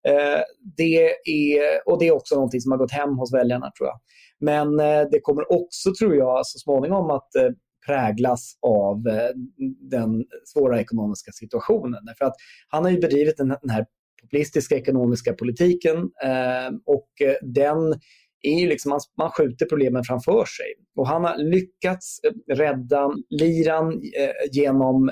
eh, 0.08 0.42
det 0.76 1.12
är, 1.24 1.88
och 1.88 1.98
det 1.98 2.08
är 2.08 2.12
också 2.14 2.34
någonting 2.34 2.60
som 2.60 2.72
har 2.72 2.78
gått 2.78 2.92
hem 2.92 3.18
hos 3.18 3.34
väljarna 3.34 3.70
tror 3.78 3.88
jag. 3.88 4.00
Men 4.40 4.80
eh, 4.80 5.08
det 5.10 5.20
kommer 5.20 5.52
också, 5.52 5.90
tror 6.00 6.16
jag, 6.16 6.46
så 6.46 6.58
småningom 6.58 7.10
att 7.10 7.34
eh, 7.34 7.50
präglas 7.86 8.58
av 8.62 9.08
eh, 9.08 9.30
den 9.90 10.24
svåra 10.44 10.80
ekonomiska 10.80 11.32
situationen. 11.32 12.04
Därför 12.04 12.24
att 12.24 12.34
han 12.68 12.84
har 12.84 12.90
ju 12.90 13.00
bedrivit 13.00 13.36
den 13.36 13.70
här 13.70 13.86
populistiska 14.22 14.76
ekonomiska 14.76 15.32
politiken 15.32 15.96
eh, 16.24 16.74
och 16.86 17.08
eh, 17.20 17.34
den 17.42 17.94
är 18.42 18.68
liksom, 18.68 18.90
man, 18.90 19.00
man 19.18 19.30
skjuter 19.30 19.66
problemen 19.66 20.04
framför 20.04 20.44
sig. 20.44 20.66
Och 20.96 21.08
han 21.08 21.24
har 21.24 21.38
lyckats 21.38 22.20
eh, 22.24 22.54
rädda 22.54 23.10
liran 23.30 23.92
eh, 23.92 24.50
genom 24.52 25.10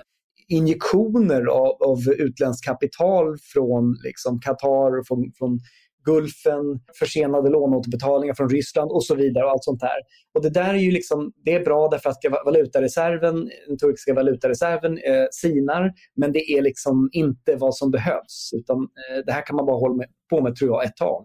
injektioner 0.49 1.47
av, 1.47 1.83
av 1.83 1.99
utländskt 2.19 2.67
kapital 2.67 3.37
från 3.53 3.97
liksom 4.05 4.41
Qatar, 4.41 5.05
från, 5.07 5.33
från 5.39 5.61
Gulfen, 6.05 6.81
försenade 6.99 7.51
låneåterbetalningar 7.51 8.35
från 8.35 8.49
Ryssland 8.49 8.91
och 8.91 9.05
så 9.05 9.15
vidare. 9.15 9.45
och 9.45 9.51
allt 9.51 9.65
sånt 9.65 9.81
där. 9.81 9.99
Och 10.35 10.43
Det 10.43 10.51
där 10.51 10.75
är 10.75 10.79
ju 10.79 10.91
liksom, 10.91 11.33
det 11.45 11.53
är 11.55 11.65
bra 11.65 11.89
därför 11.89 12.11
att 12.11 12.17
valutareserven, 12.45 13.51
den 13.69 13.79
turkiska 13.79 14.15
valutareserven 14.15 14.93
eh, 14.99 15.27
sinar, 15.31 15.93
men 16.17 16.33
det 16.33 16.53
är 16.53 16.63
liksom 16.63 17.09
inte 17.13 17.57
vad 17.57 17.77
som 17.77 17.91
behövs. 17.91 18.51
Utan 18.57 18.77
eh, 18.79 19.19
Det 19.27 19.33
här 19.33 19.47
kan 19.47 19.57
man 19.57 19.67
bara 19.67 19.77
hålla 19.77 19.95
med, 19.95 20.09
på 20.31 20.43
med, 20.43 20.57
tror 20.57 20.71
jag, 20.71 20.85
ett 20.85 20.97
tag. 20.97 21.25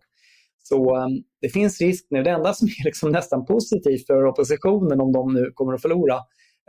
Så 0.64 0.98
um, 0.98 1.24
det 1.42 1.50
finns 1.50 1.82
risk 1.82 2.08
nu. 2.10 2.24
Det 2.24 2.30
enda 2.30 2.54
som 2.60 2.68
är 2.68 2.86
liksom 2.86 3.12
nästan 3.12 3.46
positivt 3.46 4.08
för 4.08 4.26
oppositionen 4.26 5.02
om 5.02 5.12
de 5.12 5.34
nu 5.34 5.52
kommer 5.54 5.74
att 5.74 5.82
förlora 5.82 6.16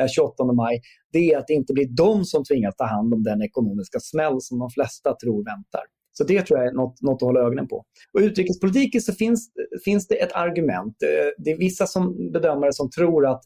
eh, 0.01 0.09
28 0.09 0.45
maj, 0.45 0.81
det 1.13 1.33
är 1.33 1.39
att 1.39 1.47
det 1.47 1.55
inte 1.55 1.73
blir 1.73 1.89
de 1.97 2.25
som 2.25 2.45
tvingas 2.45 2.77
ta 2.77 2.85
hand 2.85 3.15
om 3.15 3.23
den 3.23 3.43
ekonomiska 3.43 4.01
smäll 4.01 4.41
som 4.41 4.59
de 4.59 4.71
flesta 4.71 5.17
tror 5.23 5.45
väntar. 5.45 5.83
Så 6.13 6.25
det 6.25 6.47
tror 6.47 6.59
jag 6.59 6.69
är 6.69 6.73
något, 6.73 7.03
något 7.03 7.23
att 7.23 7.27
hålla 7.27 7.41
ögonen 7.41 7.69
på. 7.69 7.85
Och 8.15 8.21
utrikespolitiken 8.21 9.01
så 9.01 9.13
finns, 9.13 9.51
finns 9.85 10.09
det 10.09 10.15
ett 10.15 10.33
argument. 10.33 10.97
Eh, 11.03 11.45
det 11.45 11.51
är 11.51 11.59
vissa 11.59 11.87
som 11.87 12.33
bedömare 12.33 12.73
som 12.73 12.91
tror 12.91 13.27
att 13.27 13.43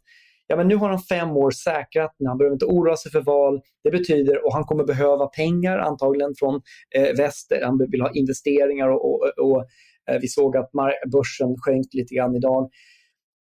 ja, 0.47 0.57
men 0.57 0.69
nu 0.69 0.77
har 0.77 0.89
han 0.89 0.99
fem 0.99 1.31
år 1.31 1.51
säkrat, 1.51 2.17
han 2.27 2.39
behöver 2.39 2.55
inte 2.55 2.65
oroa 2.65 2.97
sig 2.97 3.13
för 3.13 3.23
val. 3.23 3.61
Det 3.85 3.91
betyder, 3.91 4.47
och 4.47 4.53
han 4.53 4.65
kommer 4.65 4.85
behöva 4.85 5.27
pengar 5.27 5.79
antagligen 5.79 6.35
från 6.39 6.61
eh, 6.97 7.17
väster, 7.17 7.63
han 7.65 7.79
vill 7.91 8.01
ha 8.01 8.11
investeringar 8.15 8.89
och, 8.89 9.05
och, 9.05 9.31
och 9.39 9.65
eh, 10.11 10.21
vi 10.21 10.29
såg 10.29 10.57
att 10.57 10.71
börsen 11.13 11.57
sjönk 11.65 11.87
lite 11.95 12.15
grann 12.15 12.37
idag. 12.37 12.71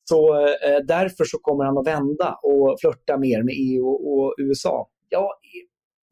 Så 0.10 0.46
eh, 0.46 0.80
därför 0.88 1.26
så 1.26 1.38
kommer 1.38 1.66
han 1.66 1.78
att 1.78 1.88
vända 1.88 2.40
och 2.44 2.78
flörta 2.82 3.18
mer 3.18 3.44
med 3.44 3.56
EU 3.58 3.88
och, 3.88 4.14
och 4.14 4.36
USA. 4.38 4.90
Ja, 5.10 5.40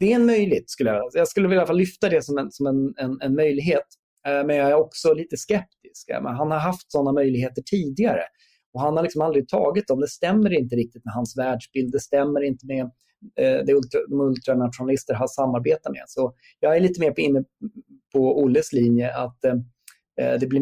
det 0.01 0.11
är 0.11 0.15
en 0.15 0.25
möjlighet, 0.25 0.69
skulle 0.69 0.89
jag 0.89 1.11
Jag 1.13 1.27
skulle 1.27 1.55
i 1.55 1.57
alla 1.57 1.67
fall 1.67 1.77
lyfta 1.77 2.09
det 2.09 2.25
som 2.25 2.37
en, 2.37 2.51
som 2.51 2.67
en, 2.67 2.93
en, 2.97 3.21
en 3.21 3.35
möjlighet. 3.35 3.87
Eh, 4.27 4.45
men 4.45 4.55
jag 4.55 4.69
är 4.69 4.75
också 4.75 5.13
lite 5.13 5.37
skeptisk. 5.37 6.09
Eh, 6.09 6.21
men 6.23 6.35
han 6.35 6.51
har 6.51 6.59
haft 6.59 6.91
sådana 6.91 7.11
möjligheter 7.11 7.61
tidigare. 7.61 8.23
Och 8.73 8.81
han 8.81 8.95
har 8.95 9.03
liksom 9.03 9.21
aldrig 9.21 9.47
tagit 9.47 9.87
dem. 9.87 9.99
Det 9.99 10.07
stämmer 10.07 10.53
inte 10.53 10.75
riktigt 10.75 11.05
med 11.05 11.13
hans 11.13 11.37
världsbild. 11.37 11.91
Det 11.91 11.99
stämmer 11.99 12.41
inte 12.43 12.65
med 12.65 12.81
eh, 13.39 13.65
det 13.65 13.73
ultra, 13.73 13.99
de 14.09 14.21
ultranationalister 14.21 15.13
han 15.13 15.27
samarbetar 15.27 15.91
med. 15.91 16.03
Så 16.07 16.33
jag 16.59 16.75
är 16.75 16.79
lite 16.79 16.99
mer 16.99 17.11
på 17.11 17.21
inne 17.21 17.43
på 18.13 18.41
Olles 18.41 18.73
linje 18.73 19.15
att 19.17 19.45
Eh, 19.45 19.55
Eh, 20.21 20.33
det 20.39 20.47
blir 20.47 20.61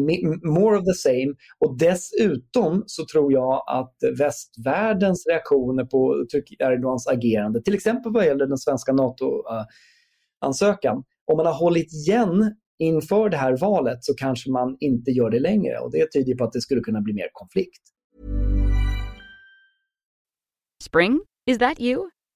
more 0.52 0.78
of 0.78 0.84
the 0.84 0.94
same 0.94 1.34
och 1.58 1.78
dessutom 1.78 2.82
så 2.86 3.06
tror 3.12 3.32
jag 3.32 3.62
att 3.66 3.94
västvärldens 4.18 5.26
reaktioner 5.26 5.84
på 5.84 6.26
Erdogans 6.58 7.06
agerande, 7.06 7.62
till 7.62 7.74
exempel 7.74 8.12
vad 8.12 8.26
gäller 8.26 8.46
den 8.46 8.58
svenska 8.58 8.92
NATO-ansökan, 8.92 11.04
om 11.26 11.36
man 11.36 11.46
har 11.46 11.54
hållit 11.54 11.92
igen 11.92 12.54
inför 12.78 13.28
det 13.28 13.36
här 13.36 13.56
valet 13.56 14.04
så 14.04 14.14
kanske 14.14 14.50
man 14.50 14.76
inte 14.80 15.10
gör 15.10 15.30
det 15.30 15.40
längre 15.40 15.78
och 15.78 15.92
det 15.92 16.12
tyder 16.12 16.34
på 16.34 16.44
att 16.44 16.52
det 16.52 16.60
skulle 16.60 16.80
kunna 16.80 17.00
bli 17.00 17.14
mer 17.14 17.28
konflikt. 17.32 17.82
Spring? 20.82 21.20
Is 21.46 21.58
that 21.58 21.80
you? 21.80 22.10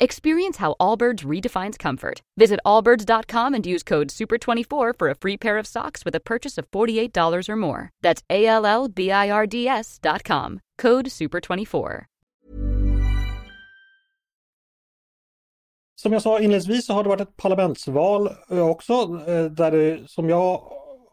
Experience 0.00 0.58
how 0.58 0.76
Allbirds 0.78 1.24
redefines 1.24 1.76
comfort. 1.76 2.22
Visit 2.36 2.60
allbirds.com 2.64 3.54
and 3.54 3.66
use 3.66 3.82
code 3.82 4.08
SUPER24 4.08 4.96
for 4.96 5.10
a 5.10 5.14
free 5.14 5.36
pair 5.36 5.58
of 5.58 5.66
socks 5.66 6.04
with 6.04 6.14
a 6.14 6.20
purchase 6.20 6.56
of 6.56 6.70
$48 6.70 7.48
or 7.48 7.56
more. 7.56 7.90
That's 8.00 8.22
A 8.30 8.46
L 8.46 8.64
L 8.64 8.88
B 8.88 9.10
I 9.10 9.28
R 9.28 9.46
D 9.46 9.66
S.com. 9.66 10.60
Code 10.78 11.06
SUPER24. 11.06 12.04
Som 15.96 16.12
jag 16.12 16.22
sa 16.22 16.38
inledningsvis 16.38 16.86
så 16.86 16.92
har 16.92 17.02
det 17.02 17.08
varit 17.08 17.20
ett 17.20 17.36
parlamentsval 17.36 18.28
eh, 18.50 18.68
också 18.68 18.92
eh, 19.26 19.44
där 19.44 19.70
det, 19.70 20.10
som 20.10 20.28
jag 20.28 20.62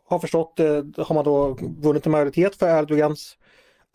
har 0.08 0.20
förstått 0.20 0.60
eh, 0.60 0.84
har 0.98 1.14
man 1.14 1.24
då 1.24 1.58
vunnit 1.60 2.06
en 2.06 2.12
majoritet 2.12 2.56
för 2.56 2.68
Erdogans 2.68 3.38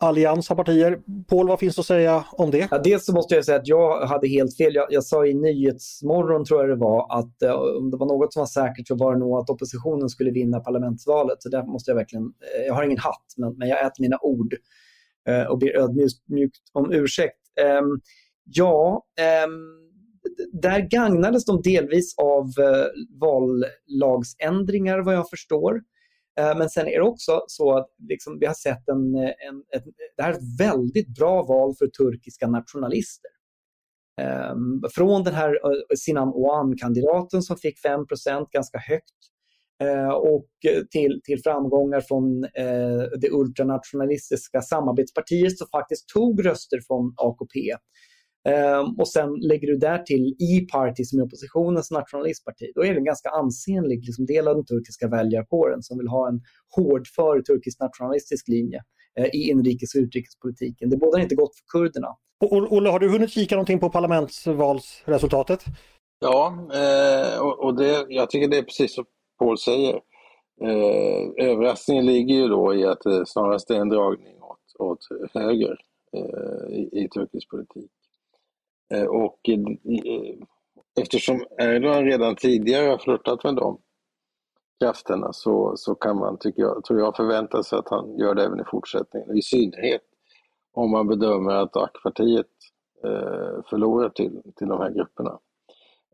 allians 0.01 0.51
av 0.51 0.55
partier. 0.55 0.99
Paul, 1.27 1.47
vad 1.47 1.59
finns 1.59 1.79
att 1.79 1.85
säga 1.85 2.25
om 2.31 2.51
det? 2.51 2.67
Ja, 2.71 2.77
dels 2.77 3.05
så 3.05 3.13
måste 3.13 3.35
jag 3.35 3.45
säga 3.45 3.57
att 3.57 3.67
jag 3.67 4.05
hade 4.07 4.27
helt 4.27 4.57
fel. 4.57 4.75
Jag, 4.75 4.87
jag 4.89 5.03
sa 5.03 5.25
i 5.25 5.33
Nyhetsmorgon, 5.33 6.45
tror 6.45 6.61
jag 6.61 6.69
det 6.69 6.75
var, 6.75 7.19
att 7.19 7.41
eh, 7.41 7.53
om 7.53 7.91
det 7.91 7.97
var 7.97 8.05
något 8.05 8.33
som 8.33 8.39
var 8.39 8.47
säkert 8.47 8.87
så 8.87 8.95
var 8.95 9.13
det 9.13 9.19
nog 9.19 9.37
att 9.37 9.49
oppositionen 9.49 10.09
skulle 10.09 10.31
vinna 10.31 10.59
parlamentsvalet. 10.59 11.43
Så 11.43 11.49
där 11.49 11.63
måste 11.63 11.91
jag 11.91 11.95
verkligen, 11.95 12.23
eh, 12.23 12.65
jag 12.67 12.73
har 12.73 12.83
ingen 12.83 12.97
hatt, 12.97 13.25
men, 13.37 13.57
men 13.57 13.69
jag 13.69 13.79
äter 13.85 14.01
mina 14.01 14.17
ord 14.21 14.55
eh, 15.27 15.43
och 15.43 15.57
ber 15.59 15.77
ödmjukt 15.77 16.61
om 16.73 16.91
ursäkt. 16.91 17.39
Ehm, 17.61 17.99
ja, 18.43 19.05
ehm, 19.19 19.81
där 20.53 20.79
gagnades 20.79 21.45
de 21.45 21.61
delvis 21.61 22.15
av 22.17 22.45
eh, 22.45 22.85
vallagsändringar 23.19 24.99
vad 24.99 25.15
jag 25.15 25.29
förstår. 25.29 25.81
Eh, 26.41 26.57
men 26.57 26.69
sen 26.69 26.87
är 26.87 26.99
det 26.99 27.07
också 27.07 27.43
så 27.47 27.77
att 27.77 27.87
liksom, 28.09 28.39
vi 28.39 28.45
har 28.45 28.53
sett 28.53 28.89
en, 28.89 29.15
eh, 29.15 29.33
en, 29.47 29.63
ett, 29.75 29.83
det 30.17 30.23
här 30.23 30.29
är 30.29 30.37
ett 30.37 30.59
väldigt 30.59 31.07
bra 31.07 31.43
val 31.43 31.75
för 31.79 31.87
turkiska 31.87 32.47
nationalister. 32.47 33.31
Um, 34.51 34.83
från 34.95 35.23
den 35.23 35.33
här 35.33 35.49
eh, 35.49 35.95
Sinan 35.97 36.27
Oğan-kandidaten 36.33 37.41
som 37.41 37.57
fick 37.57 37.85
5% 37.85 38.47
ganska 38.51 38.77
högt 38.77 39.19
uh, 39.83 40.09
och 40.09 40.47
till, 40.91 41.21
till 41.23 41.41
framgångar 41.43 42.01
från 42.01 42.43
uh, 42.43 43.03
det 43.21 43.29
ultranationalistiska 43.31 44.61
samarbetspartiet 44.61 45.57
som 45.57 45.67
faktiskt 45.67 46.09
tog 46.09 46.45
röster 46.45 46.79
från 46.87 47.13
AKP. 47.17 47.59
Um, 48.49 48.99
och 48.99 49.07
sen 49.07 49.29
lägger 49.41 49.67
du 49.67 49.77
där 49.77 49.97
till 49.97 50.35
E-party 50.39 51.03
som 51.03 51.19
är 51.19 51.23
oppositionens 51.23 51.91
nationalistparti. 51.91 52.71
Då 52.75 52.83
är 52.85 52.93
det 52.93 52.99
en 52.99 53.03
ganska 53.03 53.29
ansenlig 53.29 54.05
liksom, 54.05 54.25
del 54.25 54.47
av 54.47 54.55
den 54.55 54.65
turkiska 54.65 55.07
väljarkåren 55.07 55.81
som 55.81 55.97
vill 55.97 56.07
ha 56.07 56.27
en 56.27 56.41
hårdför 56.75 57.41
turkisk 57.41 57.79
nationalistisk 57.79 58.47
linje 58.47 58.79
uh, 59.19 59.25
i 59.25 59.49
inrikes 59.49 59.95
och 59.95 59.99
utrikespolitiken. 59.99 60.89
Det 60.89 60.97
bådar 60.97 61.19
inte 61.19 61.35
gott 61.35 61.55
för 61.55 61.79
kurderna. 61.79 62.07
Och, 62.41 62.73
Olle, 62.73 62.89
har 62.89 62.99
du 62.99 63.09
hunnit 63.09 63.31
kika 63.31 63.55
någonting 63.55 63.79
på 63.79 63.89
parlamentsvalsresultatet? 63.89 65.65
Ja, 66.19 66.67
eh, 66.73 67.41
och, 67.41 67.75
det, 67.75 68.05
jag 68.09 68.29
tycker 68.29 68.47
det 68.47 68.57
är 68.57 68.63
precis 68.63 68.95
som 68.95 69.05
Paul 69.39 69.57
säger. 69.57 69.93
Eh, 70.61 71.47
överraskningen 71.47 72.05
ligger 72.05 72.35
ju 72.35 72.47
då 72.47 72.75
i 72.75 72.85
att 72.85 73.01
det 73.01 73.25
snarast 73.25 73.69
är 73.69 73.75
en 73.75 73.89
dragning 73.89 74.41
åt, 74.41 74.75
åt 74.79 74.99
höger 75.33 75.77
eh, 76.13 76.75
i, 76.75 76.89
i 76.91 77.09
turkisk 77.09 77.49
politik. 77.49 77.91
Eh, 78.91 79.05
och 79.05 79.49
eh, 79.49 80.35
eftersom 81.01 81.45
Erdogan 81.57 82.05
redan 82.05 82.35
tidigare 82.35 82.89
har 82.89 82.97
flörtat 82.97 83.43
med 83.43 83.55
de 83.55 83.77
krafterna 84.81 85.33
så, 85.33 85.73
så 85.77 85.95
kan 85.95 86.17
man, 86.17 86.37
tycker 86.37 86.61
jag, 86.61 86.83
tror 86.83 86.99
jag, 86.99 87.15
förvänta 87.15 87.63
sig 87.63 87.79
att 87.79 87.89
han 87.89 88.17
gör 88.17 88.35
det 88.35 88.45
även 88.45 88.59
i 88.59 88.63
fortsättningen. 88.71 89.37
I 89.37 89.41
synnerhet 89.41 90.01
om 90.73 90.91
man 90.91 91.07
bedömer 91.07 91.53
att 91.53 91.77
AK-partiet 91.77 92.47
eh, 93.03 93.63
förlorar 93.69 94.09
till, 94.09 94.41
till 94.55 94.67
de 94.67 94.79
här 94.79 94.89
grupperna. 94.89 95.39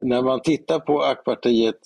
När 0.02 0.22
man 0.22 0.42
tittar 0.42 0.80
på 0.80 1.02
AK-partiet 1.02 1.80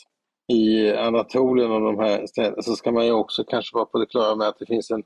i 0.48 0.92
Anatolien 0.92 1.72
och 1.72 1.82
de 1.82 2.00
här 2.00 2.26
städerna 2.26 2.62
så 2.62 2.76
ska 2.76 2.92
man 2.92 3.06
ju 3.06 3.12
också 3.12 3.44
kanske 3.44 3.76
vara 3.76 3.86
på 3.86 4.00
det 4.00 4.06
klara 4.06 4.36
med 4.36 4.48
att 4.48 4.60
det 4.60 4.66
finns 4.66 4.92
en, 4.92 5.04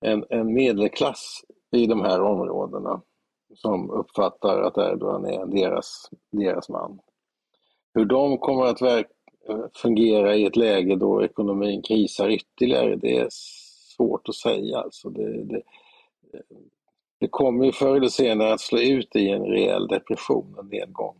en, 0.00 0.24
en 0.30 0.54
medelklass 0.54 1.40
i 1.72 1.86
de 1.86 2.00
här 2.00 2.20
områdena 2.20 3.02
som 3.54 3.90
uppfattar 3.90 4.62
att 4.62 4.78
Erdogan 4.78 5.24
är 5.24 5.46
deras, 5.46 6.10
deras 6.30 6.68
man. 6.68 6.98
Hur 7.94 8.04
de 8.04 8.38
kommer 8.38 8.64
att 8.64 8.82
verk, 8.82 9.06
fungera 9.74 10.36
i 10.36 10.44
ett 10.44 10.56
läge 10.56 10.96
då 10.96 11.24
ekonomin 11.24 11.82
krisar 11.82 12.28
ytterligare, 12.30 12.96
det 12.96 13.18
är 13.18 13.28
svårt 13.30 14.28
att 14.28 14.34
säga. 14.34 14.78
Alltså 14.78 15.10
det, 15.10 15.44
det, 15.44 15.62
det 17.20 17.28
kommer 17.28 17.64
ju 17.64 17.72
förr 17.72 17.96
eller 17.96 18.08
senare 18.08 18.52
att 18.52 18.60
slå 18.60 18.78
ut 18.78 19.16
i 19.16 19.28
en 19.30 19.44
rejäl 19.44 19.86
depression, 19.86 20.56
en 20.58 20.66
nedgång. 20.66 21.16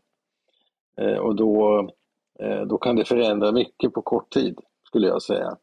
Eh, 1.01 1.17
och 1.17 1.37
då, 1.37 1.79
eh, 2.41 2.63
då 2.63 2.79
kan 2.79 2.97
det 2.97 3.05
förändra 3.05 3.53
mycket 3.53 3.93
på 3.93 4.03
kort 4.03 4.33
tid, 4.33 4.61
skulle 4.89 5.07
jag 5.07 5.23
säga. 5.23 5.57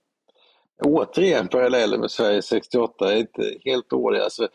Återigen 0.86 1.48
parallellen 1.48 2.00
med 2.00 2.12
Sverige 2.12 2.42
68 2.42 3.14
är 3.14 3.18
inte 3.18 3.58
helt 3.66 3.90
dålig. 3.90 4.20
Alltså, 4.20 4.48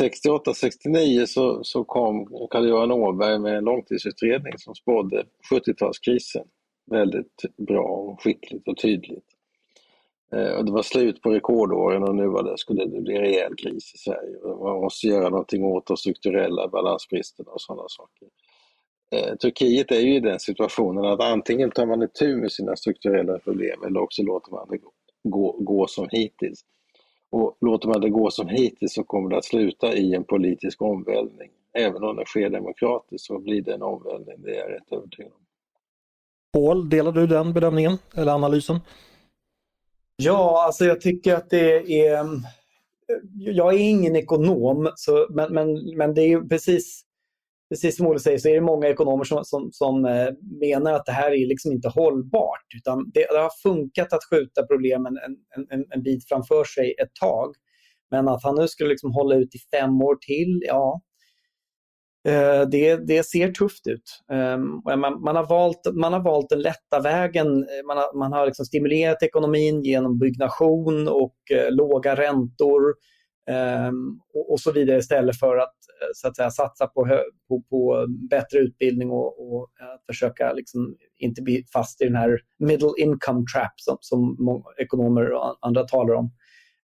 68-69 0.00 1.26
så, 1.26 1.64
så 1.64 1.84
kom 1.84 2.26
Carl-Johan 2.50 2.92
Åberg 2.92 3.38
med 3.38 3.56
en 3.56 3.64
långtidsutredning 3.64 4.58
som 4.58 4.74
spådde 4.74 5.24
70-talskrisen 5.52 6.44
väldigt 6.90 7.42
bra 7.56 7.84
och 7.88 8.22
skickligt 8.22 8.68
och 8.68 8.76
tydligt. 8.76 9.24
Eh, 10.32 10.52
och 10.58 10.64
det 10.64 10.72
var 10.72 10.82
slut 10.82 11.22
på 11.22 11.30
rekordåren 11.30 12.02
och 12.02 12.14
nu 12.14 12.26
var 12.26 12.42
det, 12.42 12.58
skulle 12.58 12.84
det 12.84 13.00
bli 13.00 13.18
rejäl 13.18 13.54
kris 13.54 13.94
i 13.94 13.98
Sverige. 13.98 14.38
Man 14.44 14.80
måste 14.80 15.06
göra 15.06 15.28
någonting 15.28 15.64
åt 15.64 15.86
de 15.86 15.96
strukturella 15.96 16.68
balansbristerna 16.68 17.50
och 17.50 17.60
sådana 17.60 17.88
saker. 17.88 18.28
Eh, 19.10 19.36
Turkiet 19.36 19.90
är 19.90 20.00
ju 20.00 20.14
i 20.14 20.20
den 20.20 20.40
situationen 20.40 21.04
att 21.04 21.20
antingen 21.20 21.70
tar 21.70 21.86
man 21.86 22.02
itu 22.02 22.36
med 22.36 22.52
sina 22.52 22.76
strukturella 22.76 23.38
problem 23.38 23.82
eller 23.86 24.00
också 24.00 24.22
låter 24.22 24.52
man 24.52 24.68
det 24.70 24.78
gå, 25.28 25.56
gå 25.60 25.86
som 25.86 26.08
hittills. 26.10 26.64
Och 27.36 27.56
låter 27.60 27.88
man 27.88 28.00
det 28.00 28.10
gå 28.10 28.30
som 28.30 28.48
hittills 28.48 28.94
så 28.94 29.04
kommer 29.04 29.30
det 29.30 29.38
att 29.38 29.44
sluta 29.44 29.94
i 29.94 30.14
en 30.14 30.24
politisk 30.24 30.82
omvälvning. 30.82 31.50
Även 31.72 32.04
om 32.04 32.16
det 32.16 32.24
sker 32.26 32.50
demokratiskt 32.50 33.26
så 33.26 33.38
blir 33.38 33.62
det 33.62 33.74
en 33.74 33.82
omvälvning, 33.82 34.36
det 34.38 34.50
är 34.50 34.60
jag 34.60 34.70
rätt 34.70 34.92
övertygad 34.92 35.32
om. 35.32 35.40
Paul, 36.52 36.88
delar 36.88 37.12
du 37.12 37.26
den 37.26 37.52
bedömningen 37.52 37.98
eller 38.14 38.32
analysen? 38.32 38.80
Ja, 40.16 40.64
alltså 40.66 40.84
jag 40.84 41.00
tycker 41.00 41.34
att 41.34 41.50
det 41.50 42.06
är... 42.06 42.26
Jag 43.34 43.74
är 43.74 43.78
ingen 43.78 44.16
ekonom, 44.16 44.92
så, 44.96 45.26
men, 45.30 45.54
men, 45.54 45.96
men 45.96 46.14
det 46.14 46.22
är 46.22 46.40
precis, 46.40 47.05
precis 47.68 47.96
som 47.96 48.06
Olle 48.06 48.18
säger 48.18 48.38
så 48.38 48.48
är 48.48 48.54
det 48.54 48.60
många 48.60 48.88
ekonomer 48.88 49.24
som, 49.24 49.44
som, 49.44 49.68
som 49.72 50.04
eh, 50.04 50.28
menar 50.60 50.92
att 50.92 51.06
det 51.06 51.12
här 51.12 51.30
är 51.30 51.46
liksom 51.46 51.72
inte 51.72 51.88
hållbart. 51.88 52.66
Utan 52.76 53.10
det, 53.14 53.26
det 53.30 53.38
har 53.38 53.62
funkat 53.62 54.12
att 54.12 54.24
skjuta 54.30 54.66
problemen 54.66 55.16
en, 55.16 55.66
en, 55.70 55.84
en 55.90 56.02
bit 56.02 56.28
framför 56.28 56.64
sig 56.64 56.94
ett 57.02 57.14
tag. 57.20 57.54
Men 58.10 58.28
att 58.28 58.42
han 58.42 58.54
nu 58.54 58.68
skulle 58.68 58.90
liksom 58.90 59.12
hålla 59.12 59.34
ut 59.36 59.54
i 59.54 59.58
fem 59.78 60.02
år 60.02 60.16
till, 60.16 60.62
ja, 60.66 61.00
eh, 62.28 62.68
det, 62.70 62.96
det 62.96 63.26
ser 63.26 63.52
tufft 63.52 63.86
ut. 63.86 64.22
Ehm, 64.32 65.00
man, 65.00 65.22
man, 65.22 65.36
har 65.36 65.48
valt, 65.48 65.80
man 65.94 66.12
har 66.12 66.20
valt 66.20 66.48
den 66.48 66.60
lätta 66.60 67.00
vägen. 67.02 67.46
Man 67.86 67.96
har, 67.96 68.18
man 68.18 68.32
har 68.32 68.46
liksom 68.46 68.66
stimulerat 68.66 69.22
ekonomin 69.22 69.82
genom 69.82 70.18
byggnation 70.18 71.08
och 71.08 71.36
eh, 71.52 71.70
låga 71.70 72.16
räntor 72.16 72.94
Ehm, 73.50 74.20
och, 74.50 74.60
så 74.60 74.72
vidare 74.72 74.98
istället 74.98 75.38
för 75.38 75.56
att, 75.56 75.74
eh, 76.02 76.08
så 76.14 76.28
att 76.28 76.36
säga, 76.36 76.50
satsa 76.50 76.86
på, 76.86 77.22
på, 77.48 77.62
på 77.70 78.06
bättre 78.30 78.58
utbildning 78.58 79.10
och, 79.10 79.54
och 79.56 79.70
eh, 79.80 79.94
att 79.94 80.06
försöka 80.06 80.52
liksom 80.52 80.96
inte 81.18 81.42
bli 81.42 81.64
fast 81.72 82.02
i 82.02 82.04
den 82.04 82.16
här 82.16 82.40
middle 82.58 82.92
income 82.98 83.44
trap 83.54 83.72
som, 83.76 83.98
som 84.00 84.36
ekonomer 84.78 85.32
och 85.32 85.58
andra 85.60 85.84
talar 85.84 86.14
om. 86.14 86.30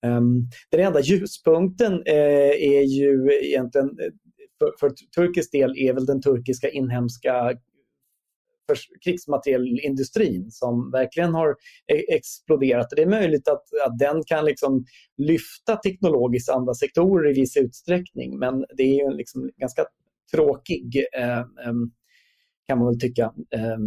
Um, 0.06 0.48
den 0.70 0.80
enda 0.80 1.00
ljuspunkten 1.00 1.92
eh, 2.06 2.50
är 2.50 2.82
ju 2.82 3.30
egentligen 3.42 3.86
eh, 3.86 4.12
för, 4.58 4.72
för 4.80 4.94
turkisk 5.16 5.52
del 5.52 5.74
är 5.78 5.92
väl 5.92 6.06
den 6.06 6.22
turkiska 6.22 6.68
inhemska 6.68 7.54
krigsmaterielindustrin 9.04 10.50
som 10.50 10.90
verkligen 10.90 11.34
har 11.34 11.50
e- 11.92 12.14
exploderat. 12.14 12.86
Det 12.96 13.02
är 13.02 13.06
möjligt 13.06 13.48
att, 13.48 13.62
att 13.86 13.98
den 13.98 14.24
kan 14.24 14.44
liksom 14.44 14.84
lyfta 15.16 15.76
teknologiskt 15.76 16.48
andra 16.48 16.74
sektorer 16.74 17.30
i 17.30 17.34
viss 17.34 17.56
utsträckning 17.56 18.38
men 18.38 18.64
det 18.76 18.82
är 18.82 18.94
ju 18.94 19.04
en 19.04 19.16
liksom 19.16 19.50
ganska 19.56 19.84
tråkig, 20.32 21.04
eh, 21.12 21.38
ehm, 21.38 21.90
kan 22.66 22.78
man 22.78 22.86
väl 22.86 23.00
tycka, 23.00 23.32
eh, 23.50 23.78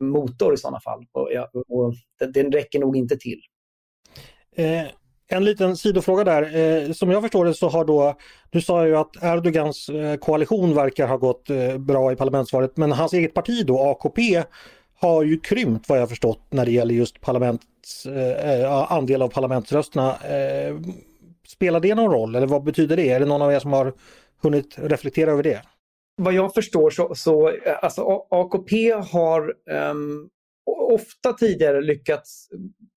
motor 0.00 0.54
i 0.54 0.56
sådana 0.56 0.80
fall. 0.80 1.06
Och, 1.12 1.28
och 1.68 1.94
den 2.32 2.52
räcker 2.52 2.78
nog 2.78 2.96
inte 2.96 3.16
till. 3.16 3.40
Eh, 4.56 4.86
en 5.28 5.44
liten 5.44 5.76
sidofråga 5.76 6.24
där. 6.24 6.56
Eh, 6.56 6.92
som 6.92 7.10
jag 7.10 7.22
förstår 7.22 7.44
det 7.44 7.54
så 7.54 7.68
har 7.68 7.84
då, 7.84 8.14
du 8.50 8.60
sa 8.60 8.86
ju 8.86 8.96
att 8.96 9.22
Erdogans 9.22 9.88
eh, 9.88 10.16
koalition 10.16 10.74
verkar 10.74 11.06
ha 11.06 11.16
gått 11.16 11.50
eh, 11.50 11.78
bra 11.78 12.12
i 12.12 12.16
parlamentsvalet, 12.16 12.76
men 12.76 12.92
hans 12.92 13.12
eget 13.12 13.34
parti 13.34 13.66
då, 13.66 13.80
AKP, 13.80 14.42
har 14.98 15.22
ju 15.22 15.40
krympt 15.40 15.88
vad 15.88 16.00
jag 16.00 16.08
förstått 16.08 16.40
när 16.50 16.64
det 16.64 16.70
gäller 16.70 16.94
just 16.94 17.20
parlaments, 17.20 18.06
eh, 18.06 18.60
eh, 18.60 18.92
andel 18.92 19.22
av 19.22 19.28
parlamentsrösterna. 19.28 20.16
Eh, 20.16 20.76
spelar 21.48 21.80
det 21.80 21.94
någon 21.94 22.12
roll 22.12 22.34
eller 22.34 22.46
vad 22.46 22.64
betyder 22.64 22.96
det? 22.96 23.10
Är 23.10 23.20
det 23.20 23.26
någon 23.26 23.42
av 23.42 23.52
er 23.52 23.58
som 23.58 23.72
har 23.72 23.92
hunnit 24.42 24.74
reflektera 24.78 25.30
över 25.30 25.42
det? 25.42 25.62
Vad 26.16 26.34
jag 26.34 26.54
förstår 26.54 26.90
så, 26.90 27.14
så 27.14 27.52
alltså 27.82 28.26
AKP 28.30 28.90
har 28.92 29.54
um, 29.90 30.28
ofta 30.90 31.32
tidigare 31.32 31.80
lyckats 31.80 32.48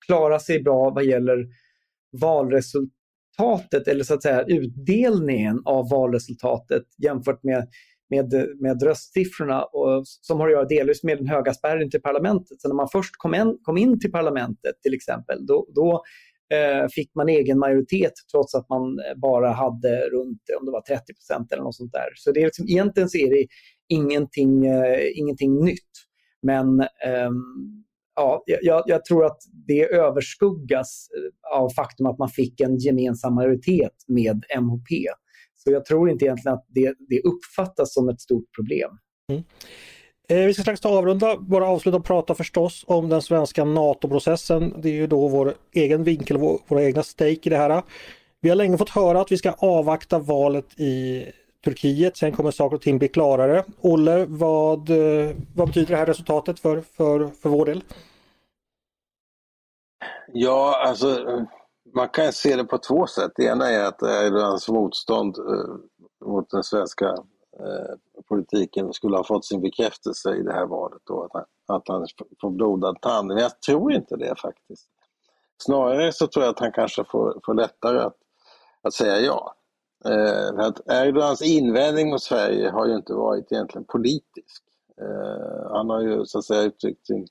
klara 0.06 0.38
sig 0.38 0.62
bra 0.62 0.90
vad 0.90 1.04
gäller 1.04 1.46
valresultatet 2.12 3.88
eller 3.88 4.04
så 4.04 4.14
att 4.14 4.22
säga 4.22 4.44
utdelningen 4.44 5.62
av 5.64 5.90
valresultatet 5.90 6.82
jämfört 7.02 7.42
med, 7.42 7.68
med, 8.10 8.48
med 8.60 8.82
röstsiffrorna 8.82 9.62
och, 9.62 10.02
som 10.04 10.40
har 10.40 10.46
att 10.46 10.52
göra 10.52 10.64
delvis 10.64 11.02
med 11.02 11.18
den 11.18 11.28
höga 11.28 11.54
spärren 11.54 11.90
till 11.90 12.02
parlamentet. 12.02 12.60
Så 12.60 12.68
när 12.68 12.74
man 12.74 12.88
först 12.92 13.14
kom 13.16 13.34
in, 13.34 13.58
kom 13.62 13.76
in 13.76 14.00
till 14.00 14.12
parlamentet 14.12 14.74
till 14.82 14.94
exempel, 14.94 15.46
då, 15.46 15.66
då 15.74 16.02
eh, 16.54 16.88
fick 16.88 17.14
man 17.14 17.28
egen 17.28 17.58
majoritet 17.58 18.12
trots 18.32 18.54
att 18.54 18.68
man 18.68 18.82
eh, 18.82 19.16
bara 19.16 19.52
hade 19.52 20.00
runt 20.00 20.42
om 20.60 20.66
det 20.66 20.72
var 20.72 20.80
30 20.80 21.14
procent 21.14 21.52
eller 21.52 21.62
något 21.62 21.76
sånt 21.76 21.92
där. 21.92 22.08
Så 22.14 22.32
det 22.32 22.40
är 22.40 22.44
liksom, 22.44 22.68
egentligen 22.68 23.08
så 23.08 23.18
är 23.18 23.30
det 23.30 23.46
ingenting, 23.88 24.66
eh, 24.66 25.18
ingenting 25.18 25.64
nytt. 25.64 25.90
Men 26.42 26.80
eh, 26.80 27.30
ja, 28.20 28.58
jag, 28.62 28.82
jag, 28.86 29.04
tror 29.04 29.24
att 29.24 29.38
det 29.66 29.82
överskuggas 29.82 31.08
eh, 31.16 31.60
av 31.60 31.70
faktum 31.70 32.06
att 32.06 32.18
man 32.18 32.28
fick 32.28 32.60
en 32.60 32.78
gemensam 32.78 33.34
majoritet 33.34 33.94
med 34.08 34.44
MHP. 34.60 35.08
Så 35.56 35.70
jag 35.72 35.84
tror 35.84 36.10
inte 36.10 36.24
egentligen 36.24 36.54
att 36.54 36.66
det, 36.68 36.94
det 37.08 37.20
uppfattas 37.20 37.94
som 37.94 38.08
ett 38.08 38.20
stort 38.20 38.44
problem. 38.56 38.90
Mm. 39.32 39.42
Eh, 40.28 40.46
vi 40.46 40.54
ska 40.54 40.62
strax 40.62 40.80
ta 40.80 40.88
avrunda, 40.88 41.36
bara 41.36 41.68
avsluta 41.68 41.96
och 41.96 42.04
prata 42.04 42.34
förstås 42.34 42.84
om 42.86 43.08
den 43.08 43.22
svenska 43.22 43.64
NATO-processen. 43.64 44.74
Det 44.82 44.88
är 44.88 44.92
ju 44.92 45.06
då 45.06 45.28
vår 45.28 45.54
egen 45.72 46.04
vinkel, 46.04 46.36
vår, 46.36 46.58
våra 46.68 46.84
egna 46.84 47.02
stake 47.02 47.40
i 47.42 47.48
det 47.48 47.56
här. 47.56 47.82
Vi 48.40 48.48
har 48.48 48.56
länge 48.56 48.78
fått 48.78 48.90
höra 48.90 49.20
att 49.20 49.32
vi 49.32 49.36
ska 49.36 49.52
avvakta 49.52 50.18
valet 50.18 50.80
i 50.80 51.24
Turkiet, 51.64 52.16
sen 52.16 52.32
kommer 52.32 52.50
saker 52.50 52.76
och 52.76 52.82
ting 52.82 52.98
bli 52.98 53.08
klarare. 53.08 53.64
Olle, 53.80 54.26
vad, 54.28 54.90
eh, 54.90 55.30
vad 55.54 55.68
betyder 55.68 55.88
det 55.88 55.96
här 55.96 56.06
resultatet 56.06 56.60
för, 56.60 56.80
för, 56.80 57.28
för 57.42 57.48
vår 57.48 57.66
del? 57.66 57.82
Ja, 60.32 60.82
alltså 60.86 61.26
man 61.94 62.08
kan 62.08 62.32
se 62.32 62.56
det 62.56 62.64
på 62.64 62.78
två 62.78 63.06
sätt. 63.06 63.32
Det 63.36 63.44
ena 63.44 63.70
är 63.70 63.84
att 63.84 64.02
eh, 64.02 64.26
Erdogans 64.26 64.68
motstånd 64.68 65.38
eh, 65.38 66.26
mot 66.28 66.50
den 66.50 66.62
svenska 66.62 67.06
eh, 67.58 68.22
politiken 68.28 68.92
skulle 68.92 69.16
ha 69.16 69.24
fått 69.24 69.44
sin 69.44 69.60
bekräftelse 69.60 70.34
i 70.34 70.42
det 70.42 70.52
här 70.52 70.66
valet 70.66 71.02
då, 71.04 71.22
att 71.22 71.32
han, 71.32 71.76
att 71.76 71.88
han 71.88 72.06
får 72.40 72.50
blodad 72.50 73.00
tand. 73.00 73.28
Men 73.28 73.38
jag 73.38 73.60
tror 73.60 73.92
inte 73.92 74.16
det 74.16 74.40
faktiskt. 74.40 74.88
Snarare 75.62 76.12
så 76.12 76.26
tror 76.26 76.44
jag 76.44 76.52
att 76.52 76.60
han 76.60 76.72
kanske 76.72 77.04
får, 77.04 77.40
får 77.46 77.54
lättare 77.54 77.98
att, 77.98 78.16
att 78.82 78.94
säga 78.94 79.20
ja. 79.20 79.54
Eh, 80.04 80.66
att 80.66 80.80
Erdogans 80.90 81.42
invändning 81.42 82.10
mot 82.10 82.22
Sverige 82.22 82.70
har 82.70 82.86
ju 82.86 82.96
inte 82.96 83.14
varit 83.14 83.52
egentligen 83.52 83.84
politisk. 83.84 84.62
Eh, 85.00 85.72
han 85.72 85.90
har 85.90 86.00
ju 86.00 86.26
så 86.26 86.38
att 86.38 86.44
säga 86.44 86.62
uttryckt 86.62 87.06
sin 87.06 87.26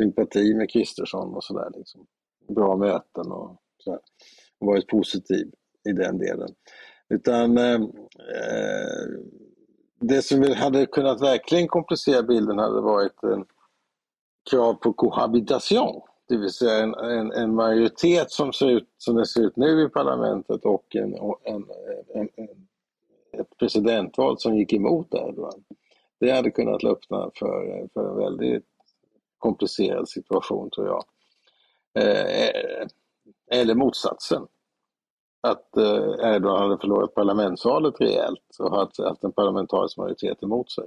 sympati 0.00 0.54
med 0.54 0.70
Kristersson 0.70 1.34
och 1.34 1.44
sådär. 1.44 1.70
Liksom. 1.74 2.06
Bra 2.48 2.76
möten 2.76 3.32
och 3.32 3.56
så 3.84 3.90
här. 3.90 4.00
varit 4.58 4.86
positiv 4.86 5.50
i 5.88 5.92
den 5.92 6.18
delen. 6.18 6.48
Utan 7.08 7.58
eh, 7.58 7.74
eh 7.74 7.80
det 10.02 10.22
som 10.22 10.54
hade 10.56 10.86
kunnat 10.86 11.22
verkligen 11.22 11.68
komplicera 11.68 12.22
bilden 12.22 12.58
hade 12.58 12.80
varit 12.80 13.22
en 13.22 13.44
krav 14.50 14.74
på 14.74 14.92
kohabitation. 14.92 16.02
Det 16.28 16.36
vill 16.36 16.50
säga 16.50 16.82
en, 16.82 16.94
en, 16.94 17.32
en, 17.32 17.54
majoritet 17.54 18.30
som 18.30 18.52
ser 18.52 18.68
ut 18.68 18.88
som 18.98 19.16
det 19.16 19.26
ser 19.26 19.40
ut 19.40 19.56
nu 19.56 19.82
i 19.82 19.88
parlamentet 19.88 20.64
och 20.64 20.96
en, 20.96 21.14
en, 21.44 21.64
en 22.14 22.28
ett 23.32 23.56
presidentval 23.58 24.38
som 24.38 24.56
gick 24.56 24.72
emot 24.72 25.14
Erdogan. 25.14 25.64
Det 26.20 26.30
hade 26.30 26.50
kunnat 26.50 26.84
öppna 26.84 27.30
för, 27.34 27.88
för 27.94 28.10
en 28.10 28.16
väldigt 28.16 28.64
komplicerad 29.40 30.08
situation 30.08 30.70
tror 30.70 30.86
jag. 30.86 31.04
Eh, 31.98 32.46
eh, 32.46 32.86
eller 33.50 33.74
motsatsen. 33.74 34.46
Att 35.42 35.76
eh, 35.76 36.34
Erdogan 36.34 36.62
hade 36.62 36.78
förlorat 36.78 37.14
parlamentsvalet 37.14 38.00
rejält 38.00 38.56
och 38.58 38.76
haft, 38.76 39.24
en 39.24 39.32
parlamentarisk 39.32 39.96
majoritet 39.96 40.42
emot 40.42 40.70
sig. 40.70 40.84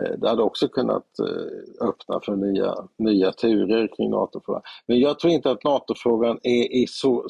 Eh, 0.00 0.18
det 0.18 0.28
hade 0.28 0.42
också 0.42 0.68
kunnat 0.68 1.18
eh, 1.18 1.88
öppna 1.88 2.20
för 2.20 2.36
nya, 2.36 2.74
nya 2.96 3.32
turer 3.32 3.88
kring 3.96 4.10
NATO-frågan. 4.10 4.62
Men 4.86 5.00
jag 5.00 5.18
tror 5.18 5.32
inte 5.32 5.50
att 5.50 5.64
NATO-frågan 5.64 6.38
är, 6.42 6.72
är 6.72 6.86
så, 6.88 7.26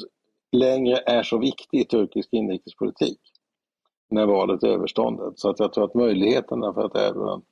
längre 0.52 0.96
är 0.96 1.22
så 1.22 1.38
viktig 1.38 1.80
i 1.80 1.84
turkisk 1.84 2.28
inrikespolitik 2.32 3.20
när 4.10 4.26
valet 4.26 4.62
är 4.62 4.68
överståndet. 4.68 5.38
Så 5.38 5.50
att 5.50 5.60
jag 5.60 5.72
tror 5.72 5.84
att 5.84 5.94
möjligheterna 5.94 6.74
för 6.74 6.84
att 6.84 6.96
Erdogan 6.96 7.42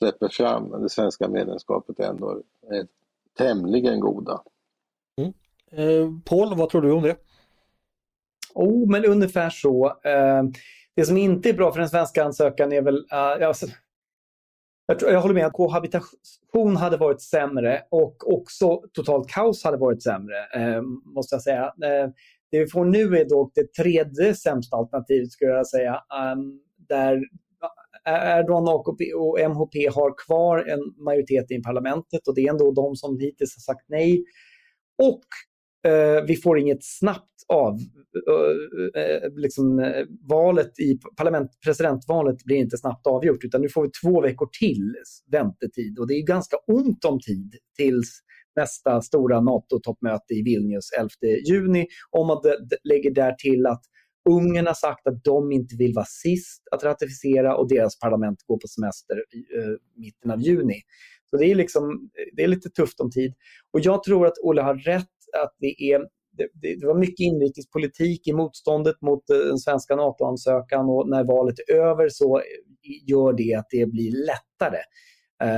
släpper 0.00 0.28
fram 0.28 0.82
det 0.82 0.88
svenska 0.88 1.28
medlemskapet 1.28 2.00
ändå 2.00 2.42
är 2.70 2.86
tämligen 3.38 4.00
goda. 4.00 4.42
Mm. 5.18 5.32
Eh, 5.72 6.10
Paul, 6.24 6.56
vad 6.56 6.68
tror 6.70 6.82
du 6.82 6.92
om 6.92 7.02
det? 7.02 7.16
Oh, 8.54 8.90
men 8.90 9.04
ungefär 9.04 9.50
så. 9.50 9.86
Eh, 10.04 10.42
det 10.96 11.06
som 11.06 11.16
inte 11.16 11.48
är 11.48 11.52
bra 11.52 11.72
för 11.72 11.80
den 11.80 11.88
svenska 11.88 12.24
ansökan 12.24 12.72
är 12.72 12.82
väl... 12.82 12.96
Uh, 12.96 13.48
alltså, 13.48 13.66
jag, 14.86 14.98
tror, 14.98 15.12
jag 15.12 15.20
håller 15.20 15.34
med 15.34 15.46
att 15.46 15.52
kohabitation 15.52 16.76
hade 16.76 16.96
varit 16.96 17.22
sämre 17.22 17.82
och 17.90 18.34
också 18.34 18.82
totalt 18.92 19.28
kaos 19.28 19.64
hade 19.64 19.76
varit 19.76 20.02
sämre, 20.02 20.36
eh, 20.54 20.82
måste 21.04 21.34
jag 21.34 21.42
säga. 21.42 21.64
Eh, 21.64 22.10
det 22.50 22.58
vi 22.58 22.66
får 22.66 22.84
nu 22.84 23.16
är 23.18 23.28
dock 23.28 23.52
det 23.54 23.72
tredje 23.72 24.34
sämsta 24.34 24.76
alternativet, 24.76 25.32
skulle 25.32 25.50
jag 25.50 25.66
säga, 25.66 26.02
um, 26.34 26.60
där 26.88 27.20
Erdogan 28.08 28.68
och 29.16 29.40
MHP 29.40 29.88
har 29.94 30.26
kvar 30.26 30.58
en 30.58 31.04
majoritet 31.04 31.50
i 31.50 31.62
parlamentet 31.62 32.28
och 32.28 32.34
det 32.34 32.40
är 32.40 32.50
ändå 32.50 32.72
de 32.72 32.96
som 32.96 33.18
hittills 33.18 33.56
har 33.56 33.74
sagt 33.74 33.84
nej. 33.88 34.24
Och 35.02 35.24
eh, 35.90 36.24
vi 36.26 36.36
får 36.36 36.58
inget 36.58 36.84
snabbt 36.84 37.26
av... 37.48 37.74
Eh, 38.96 39.30
liksom, 39.36 39.92
valet 40.28 40.80
i 40.80 40.98
parlament, 41.16 41.50
presidentvalet 41.64 42.44
blir 42.44 42.56
inte 42.56 42.78
snabbt 42.78 43.06
avgjort 43.06 43.44
utan 43.44 43.60
nu 43.60 43.68
får 43.68 43.82
vi 43.82 43.90
två 43.90 44.20
veckor 44.20 44.48
till 44.60 44.94
väntetid 45.32 45.98
och 45.98 46.08
det 46.08 46.14
är 46.14 46.26
ganska 46.26 46.56
ont 46.66 47.04
om 47.04 47.20
tid 47.20 47.54
tills 47.76 48.20
nästa 48.56 49.00
stora 49.00 49.40
NATO-toppmöte 49.40 50.34
i 50.34 50.42
Vilnius 50.42 50.90
11 50.98 51.10
juni. 51.48 51.86
Om 52.10 52.26
man 52.26 52.38
lägger 52.84 53.10
där 53.10 53.32
till 53.32 53.66
att 53.66 53.82
Ungern 54.28 54.66
har 54.66 54.74
sagt 54.74 55.06
att 55.06 55.24
de 55.24 55.52
inte 55.52 55.76
vill 55.76 55.94
vara 55.94 56.06
sist 56.06 56.62
att 56.70 56.84
ratificera 56.84 57.56
och 57.56 57.68
deras 57.68 57.98
parlament 57.98 58.42
går 58.46 58.58
på 58.58 58.68
semester 58.68 59.16
i 59.16 59.58
uh, 59.58 59.76
mitten 59.96 60.30
av 60.30 60.40
juni. 60.40 60.80
Så 61.30 61.36
det 61.36 61.46
är, 61.46 61.54
liksom, 61.54 62.10
det 62.36 62.44
är 62.44 62.48
lite 62.48 62.70
tufft 62.70 63.00
om 63.00 63.10
tid. 63.10 63.34
Och 63.72 63.80
jag 63.80 64.02
tror 64.02 64.26
att 64.26 64.38
Olle 64.42 64.62
har 64.62 64.74
rätt 64.74 65.06
att 65.42 65.56
det 65.58 65.82
är 65.92 66.00
det, 66.32 66.48
det, 66.80 66.86
var 66.86 66.98
mycket 66.98 67.20
inrikespolitik 67.20 68.28
i 68.28 68.32
motståndet 68.32 69.02
mot 69.02 69.30
eh, 69.30 69.36
den 69.36 69.58
svenska 69.58 69.96
NATO-ansökan 69.96 70.88
och 70.88 71.08
när 71.08 71.24
valet 71.24 71.54
är 71.68 71.74
över 71.74 72.08
så 72.08 72.38
eh, 72.38 72.42
gör 73.06 73.32
det 73.32 73.54
att 73.54 73.66
det 73.70 73.86
blir 73.86 74.26
lättare 74.26 74.80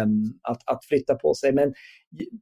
um, 0.02 0.38
att, 0.42 0.62
att 0.66 0.84
flytta 0.84 1.14
på 1.14 1.34
sig. 1.34 1.52
Men 1.52 1.74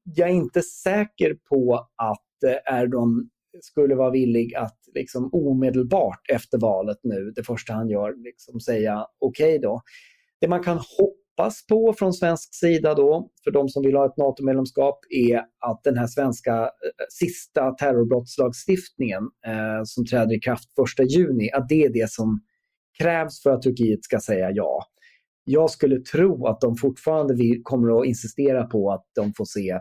jag 0.04 0.28
är 0.28 0.33
inte 0.33 0.62
säker 0.62 1.35
på 1.48 1.74
att 1.96 2.26
Erdogan 2.70 3.30
skulle 3.61 3.94
vara 3.94 4.11
villig 4.11 4.54
att 4.54 4.78
liksom 4.94 5.31
omedelbart 5.33 6.31
efter 6.33 6.59
valet 6.59 6.98
nu, 7.03 7.33
det 7.37 7.42
första 7.42 7.72
han 7.72 7.88
gör, 7.88 8.14
liksom 8.24 8.61
säga 8.61 9.07
okej 9.18 9.57
okay 9.57 9.59
då. 9.59 9.83
Det 10.40 10.48
man 10.48 10.62
kan 10.62 10.81
hoppas 10.98 11.66
på 11.66 11.94
från 11.98 12.12
svensk 12.12 12.55
sida 12.55 12.94
då, 12.94 13.31
för 13.44 13.50
de 13.50 13.68
som 13.68 13.83
vill 13.83 13.96
ha 13.96 14.07
ett 14.07 14.16
NATO-medlemskap, 14.16 14.98
är 15.11 15.42
att 15.59 15.81
den 15.85 15.96
här 15.96 16.07
svenska 16.07 16.62
eh, 16.62 16.68
sista 17.11 17.70
terrorbrottslagstiftningen 17.70 19.22
eh, 19.46 19.83
som 19.85 20.07
träder 20.07 20.37
i 20.37 20.40
kraft 20.40 20.68
1 21.00 21.11
juni, 21.11 21.50
att 21.53 21.68
det 21.68 21.85
är 21.85 21.92
det 21.92 22.11
som 22.11 22.40
krävs 22.98 23.42
för 23.42 23.50
att 23.50 23.62
Turkiet 23.62 24.05
ska 24.05 24.20
säga 24.20 24.50
ja. 24.50 24.85
Jag 25.44 25.70
skulle 25.70 26.00
tro 26.00 26.46
att 26.46 26.61
de 26.61 26.76
fortfarande 26.76 27.35
vill, 27.35 27.61
kommer 27.62 28.00
att 28.00 28.07
insistera 28.07 28.66
på 28.66 28.92
att 28.92 29.05
de 29.14 29.33
får 29.35 29.44
se 29.44 29.79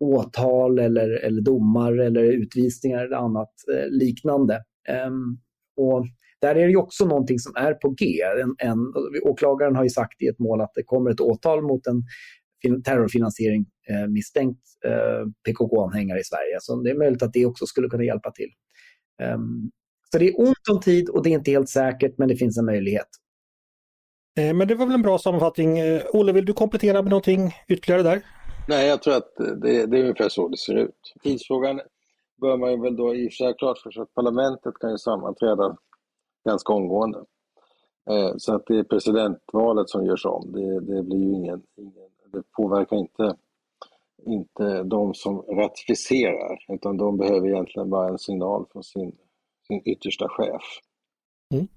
åtal 0.00 0.78
eller, 0.78 1.10
eller 1.10 1.42
domar 1.42 1.98
eller 1.98 2.22
utvisningar 2.22 3.04
eller 3.04 3.16
annat 3.16 3.52
eh, 3.72 3.88
liknande. 3.90 4.62
Ehm, 4.88 5.38
och 5.76 6.06
där 6.40 6.54
är 6.54 6.68
det 6.68 6.76
också 6.76 7.04
någonting 7.04 7.38
som 7.38 7.52
är 7.56 7.74
på 7.74 7.88
G. 7.88 8.22
En, 8.42 8.54
en, 8.58 8.78
åklagaren 9.22 9.76
har 9.76 9.84
ju 9.84 9.90
sagt 9.90 10.22
i 10.22 10.26
ett 10.26 10.38
mål 10.38 10.60
att 10.60 10.72
det 10.74 10.82
kommer 10.82 11.10
ett 11.10 11.20
åtal 11.20 11.62
mot 11.62 11.86
en 11.86 12.02
terrorfinansiering 12.82 13.66
eh, 13.88 14.06
misstänkt 14.06 14.60
eh, 14.86 15.26
PKK-anhängare 15.44 16.20
i 16.20 16.24
Sverige. 16.24 16.58
Så 16.60 16.82
det 16.82 16.90
är 16.90 16.98
möjligt 16.98 17.22
att 17.22 17.32
det 17.32 17.46
också 17.46 17.66
skulle 17.66 17.88
kunna 17.88 18.04
hjälpa 18.04 18.30
till. 18.30 18.50
Um, 19.34 19.70
så 20.12 20.18
det 20.18 20.28
är 20.28 20.40
ont 20.40 20.68
om 20.70 20.80
tid 20.80 21.08
och 21.08 21.22
det 21.22 21.30
är 21.30 21.34
inte 21.34 21.50
helt 21.50 21.68
säkert 21.68 22.18
men 22.18 22.28
det 22.28 22.36
finns 22.36 22.58
en 22.58 22.64
möjlighet. 22.64 23.08
Eh, 24.38 24.54
men 24.54 24.68
det 24.68 24.74
var 24.74 24.86
väl 24.86 24.94
en 24.94 25.02
bra 25.02 25.18
sammanfattning. 25.18 25.78
Eh, 25.78 26.02
Olle, 26.12 26.32
vill 26.32 26.44
du 26.44 26.52
komplettera 26.52 27.02
med 27.02 27.10
någonting 27.10 27.54
ytterligare 27.68 28.02
där? 28.02 28.22
Nej, 28.70 28.88
jag 28.88 29.02
tror 29.02 29.14
att 29.14 29.36
det, 29.36 29.86
det 29.86 29.98
är 29.98 30.02
ungefär 30.02 30.28
så 30.28 30.48
det 30.48 30.56
ser 30.56 30.74
ut. 30.74 31.14
Tidsfrågan 31.22 31.80
bör 32.40 32.56
man 32.56 32.70
ju 32.70 32.80
väl 32.80 32.96
då 32.96 33.14
i 33.14 33.28
och 33.28 33.32
för 33.32 33.36
sig 33.36 33.46
ha 33.46 33.54
klart 33.54 33.78
för 33.78 33.90
sig 33.90 34.02
att 34.02 34.14
parlamentet 34.14 34.74
kan 34.80 34.90
ju 34.90 34.98
sammanträda 34.98 35.76
ganska 36.48 36.72
omgående. 36.72 37.18
Eh, 38.10 38.32
så 38.36 38.54
att 38.54 38.66
det 38.66 38.78
är 38.78 38.82
presidentvalet 38.82 39.90
som 39.90 40.06
görs 40.06 40.26
om. 40.26 40.52
Det, 40.52 40.80
det 40.80 41.02
blir 41.02 41.18
ju 41.18 41.34
ingen, 41.34 41.62
ingen, 41.76 42.08
det 42.32 42.42
påverkar 42.56 42.96
inte, 42.96 43.36
inte 44.26 44.82
de 44.82 45.14
som 45.14 45.42
ratificerar 45.42 46.58
utan 46.68 46.96
de 46.96 47.16
behöver 47.16 47.48
egentligen 47.48 47.90
bara 47.90 48.08
en 48.08 48.18
signal 48.18 48.66
från 48.72 48.82
sin, 48.82 49.12
sin 49.66 49.82
yttersta 49.84 50.28
chef. 50.28 50.62
Mm. 51.54 51.68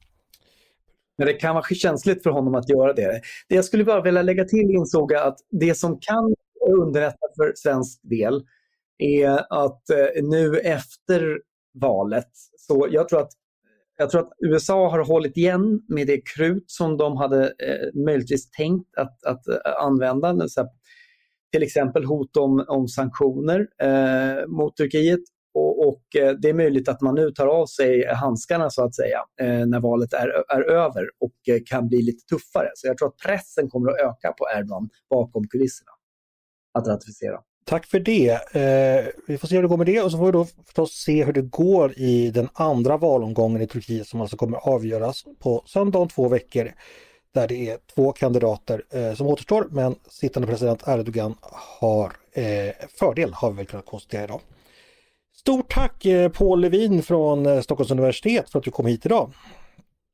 Men 1.18 1.28
det 1.28 1.34
kan 1.34 1.56
vara 1.56 1.64
känsligt 1.64 2.24
för 2.24 2.30
honom 2.30 2.56
att 2.56 2.70
göra 2.70 2.94
det. 2.94 3.22
Det 3.48 3.56
jag 3.56 3.66
skulle 3.66 3.84
bara 3.84 4.02
vilja 4.02 4.22
lägga 4.22 4.46
till 4.46 4.72
insåg 4.72 5.12
jag 5.12 5.28
att 5.28 5.40
det 5.50 5.76
som 5.76 6.00
kan 6.00 6.36
underlätta 6.72 7.28
för 7.38 7.54
svensk 7.56 8.00
del 8.04 8.44
är 8.98 9.64
att 9.64 9.90
eh, 9.90 10.24
nu 10.24 10.60
efter 10.60 11.40
valet, 11.74 12.30
så 12.58 12.88
jag 12.92 13.10
tror 13.10 13.20
att 13.20 13.32
jag 13.98 14.10
tror 14.10 14.22
att 14.22 14.34
USA 14.40 14.90
har 14.90 15.06
hållit 15.06 15.38
igen 15.38 15.82
med 15.88 16.08
det 16.08 16.22
krut 16.36 16.64
som 16.68 16.98
de 16.98 17.18
hade 17.18 17.44
eh, 17.44 18.02
möjligtvis 18.06 18.52
tänkt 18.52 18.98
att, 18.98 19.24
att 19.24 19.48
eh, 19.48 19.84
använda. 19.86 20.48
Så 20.48 20.62
här, 20.62 20.70
till 21.52 21.64
exempel 21.64 22.06
hot 22.06 22.38
om, 22.38 22.66
om 22.68 22.88
sanktioner 22.88 23.68
eh, 23.82 24.48
mot 24.48 24.78
Turkiet. 24.78 25.20
Och, 25.54 25.88
och 25.88 26.16
eh, 26.16 26.36
det 26.42 26.50
är 26.50 26.54
möjligt 26.54 26.90
att 26.90 27.02
man 27.02 27.16
nu 27.16 27.32
tar 27.32 27.48
av 27.48 27.66
sig 27.66 28.08
handskarna 28.08 28.70
så 28.70 28.84
att 28.84 28.96
säga 28.96 29.20
eh, 29.42 29.66
när 29.66 29.80
valet 29.80 30.14
är, 30.14 30.28
är 30.50 30.62
över 30.62 31.10
och 31.20 31.66
kan 31.66 31.88
bli 31.88 32.02
lite 32.02 32.26
tuffare. 32.26 32.70
Så 32.76 32.88
jag 32.88 32.98
tror 32.98 33.08
att 33.08 33.18
pressen 33.18 33.70
kommer 33.70 33.92
att 33.92 34.00
öka 34.00 34.32
på 34.32 34.46
Erdogan 34.58 34.90
bakom 35.10 35.48
kulisserna 35.48 35.92
att 36.74 36.88
ratificera. 36.88 37.40
Tack 37.66 37.86
för 37.86 38.00
det. 38.00 38.30
Eh, 38.56 39.06
vi 39.28 39.38
får 39.38 39.48
se 39.48 39.56
hur 39.56 39.62
det 39.62 39.68
går 39.68 39.78
med 39.78 39.86
det 39.86 40.02
och 40.02 40.12
så 40.12 40.18
får 40.18 40.26
vi 40.26 40.32
då 40.32 40.46
förstås 40.66 40.92
se 40.92 41.24
hur 41.24 41.34
det 41.34 41.42
går 41.42 42.00
i 42.00 42.32
den 42.32 42.50
andra 42.54 42.98
valomgången 42.98 43.62
i 43.62 43.68
Turkiet 43.68 44.08
som 44.08 44.22
alltså 44.22 44.38
kommer 44.38 44.58
avgöras 44.58 45.24
på 45.40 45.64
söndag 45.66 46.00
om 46.00 46.08
två 46.08 46.28
veckor. 46.28 46.72
Där 47.34 47.48
det 47.48 47.70
är 47.70 47.78
två 47.96 48.12
kandidater 48.12 48.84
eh, 48.90 49.14
som 49.14 49.28
återstår 49.28 49.68
men 49.72 49.96
sittande 50.08 50.48
president 50.48 50.84
Erdogan 50.88 51.36
har 51.80 52.12
eh, 52.32 52.74
fördel 53.00 53.34
har 53.34 53.52
vi 53.52 53.58
väl 53.58 53.66
kunnat 53.66 53.86
konstatera 53.86 54.24
idag. 54.24 54.42
Stort 55.36 55.74
tack 55.74 56.06
eh, 56.06 56.32
Paul 56.32 56.62
Levin 56.62 57.04
från 57.04 57.46
eh, 57.46 57.62
Stockholms 57.62 57.92
universitet 57.92 58.50
för 58.50 58.60
att 58.60 58.66
du 58.66 58.72
kom 58.72 58.86
hit 58.86 59.06
idag. 59.06 59.34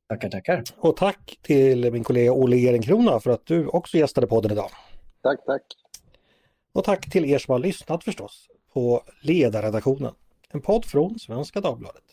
Tackar, 0.08 0.28
tackar. 0.28 0.64
Och 0.78 0.96
tack 0.96 1.38
till 1.42 1.92
min 1.92 2.04
kollega 2.04 2.32
Olle 2.32 2.56
Ehrenkrona 2.56 3.20
för 3.20 3.30
att 3.30 3.46
du 3.46 3.66
också 3.66 3.96
gästade 3.96 4.26
podden 4.26 4.52
idag. 4.52 4.70
Tack, 5.22 5.44
tack. 5.46 5.62
Och 6.72 6.84
tack 6.84 7.10
till 7.10 7.24
er 7.24 7.38
som 7.38 7.52
har 7.52 7.58
lyssnat 7.58 8.04
förstås 8.04 8.48
på 8.72 9.02
Ledarredaktionen, 9.20 10.14
en 10.48 10.60
podd 10.60 10.84
från 10.84 11.18
Svenska 11.18 11.60
Dagbladet. 11.60 12.04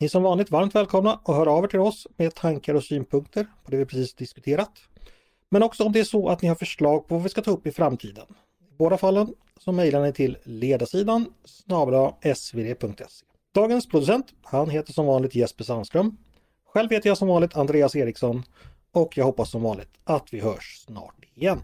Ni 0.00 0.04
är 0.04 0.08
som 0.08 0.22
vanligt 0.22 0.50
varmt 0.50 0.74
välkomna 0.74 1.20
att 1.24 1.36
höra 1.36 1.50
av 1.50 1.64
er 1.64 1.68
till 1.68 1.80
oss 1.80 2.06
med 2.16 2.34
tankar 2.34 2.74
och 2.74 2.84
synpunkter 2.84 3.46
på 3.64 3.70
det 3.70 3.76
vi 3.76 3.84
precis 3.84 4.14
diskuterat. 4.14 4.72
Men 5.48 5.62
också 5.62 5.84
om 5.84 5.92
det 5.92 6.00
är 6.00 6.04
så 6.04 6.28
att 6.28 6.42
ni 6.42 6.48
har 6.48 6.54
förslag 6.54 7.08
på 7.08 7.14
vad 7.14 7.22
vi 7.22 7.28
ska 7.28 7.42
ta 7.42 7.50
upp 7.50 7.66
i 7.66 7.72
framtiden. 7.72 8.26
I 8.70 8.76
båda 8.76 8.98
fallen 8.98 9.34
så 9.58 9.72
mejlar 9.72 10.02
ni 10.02 10.12
till 10.12 10.38
ledarsidan 10.44 11.32
snabla 11.44 12.14
svd.se. 12.34 13.24
Dagens 13.54 13.88
producent, 13.88 14.26
han 14.42 14.70
heter 14.70 14.92
som 14.92 15.06
vanligt 15.06 15.34
Jesper 15.34 15.64
Sandström. 15.64 16.16
Själv 16.64 16.90
heter 16.90 17.08
jag 17.08 17.18
som 17.18 17.28
vanligt 17.28 17.56
Andreas 17.56 17.96
Eriksson 17.96 18.42
och 18.92 19.18
jag 19.18 19.24
hoppas 19.24 19.50
som 19.50 19.62
vanligt 19.62 19.90
att 20.04 20.32
vi 20.32 20.40
hörs 20.40 20.84
snart 20.86 21.24
igen. 21.34 21.62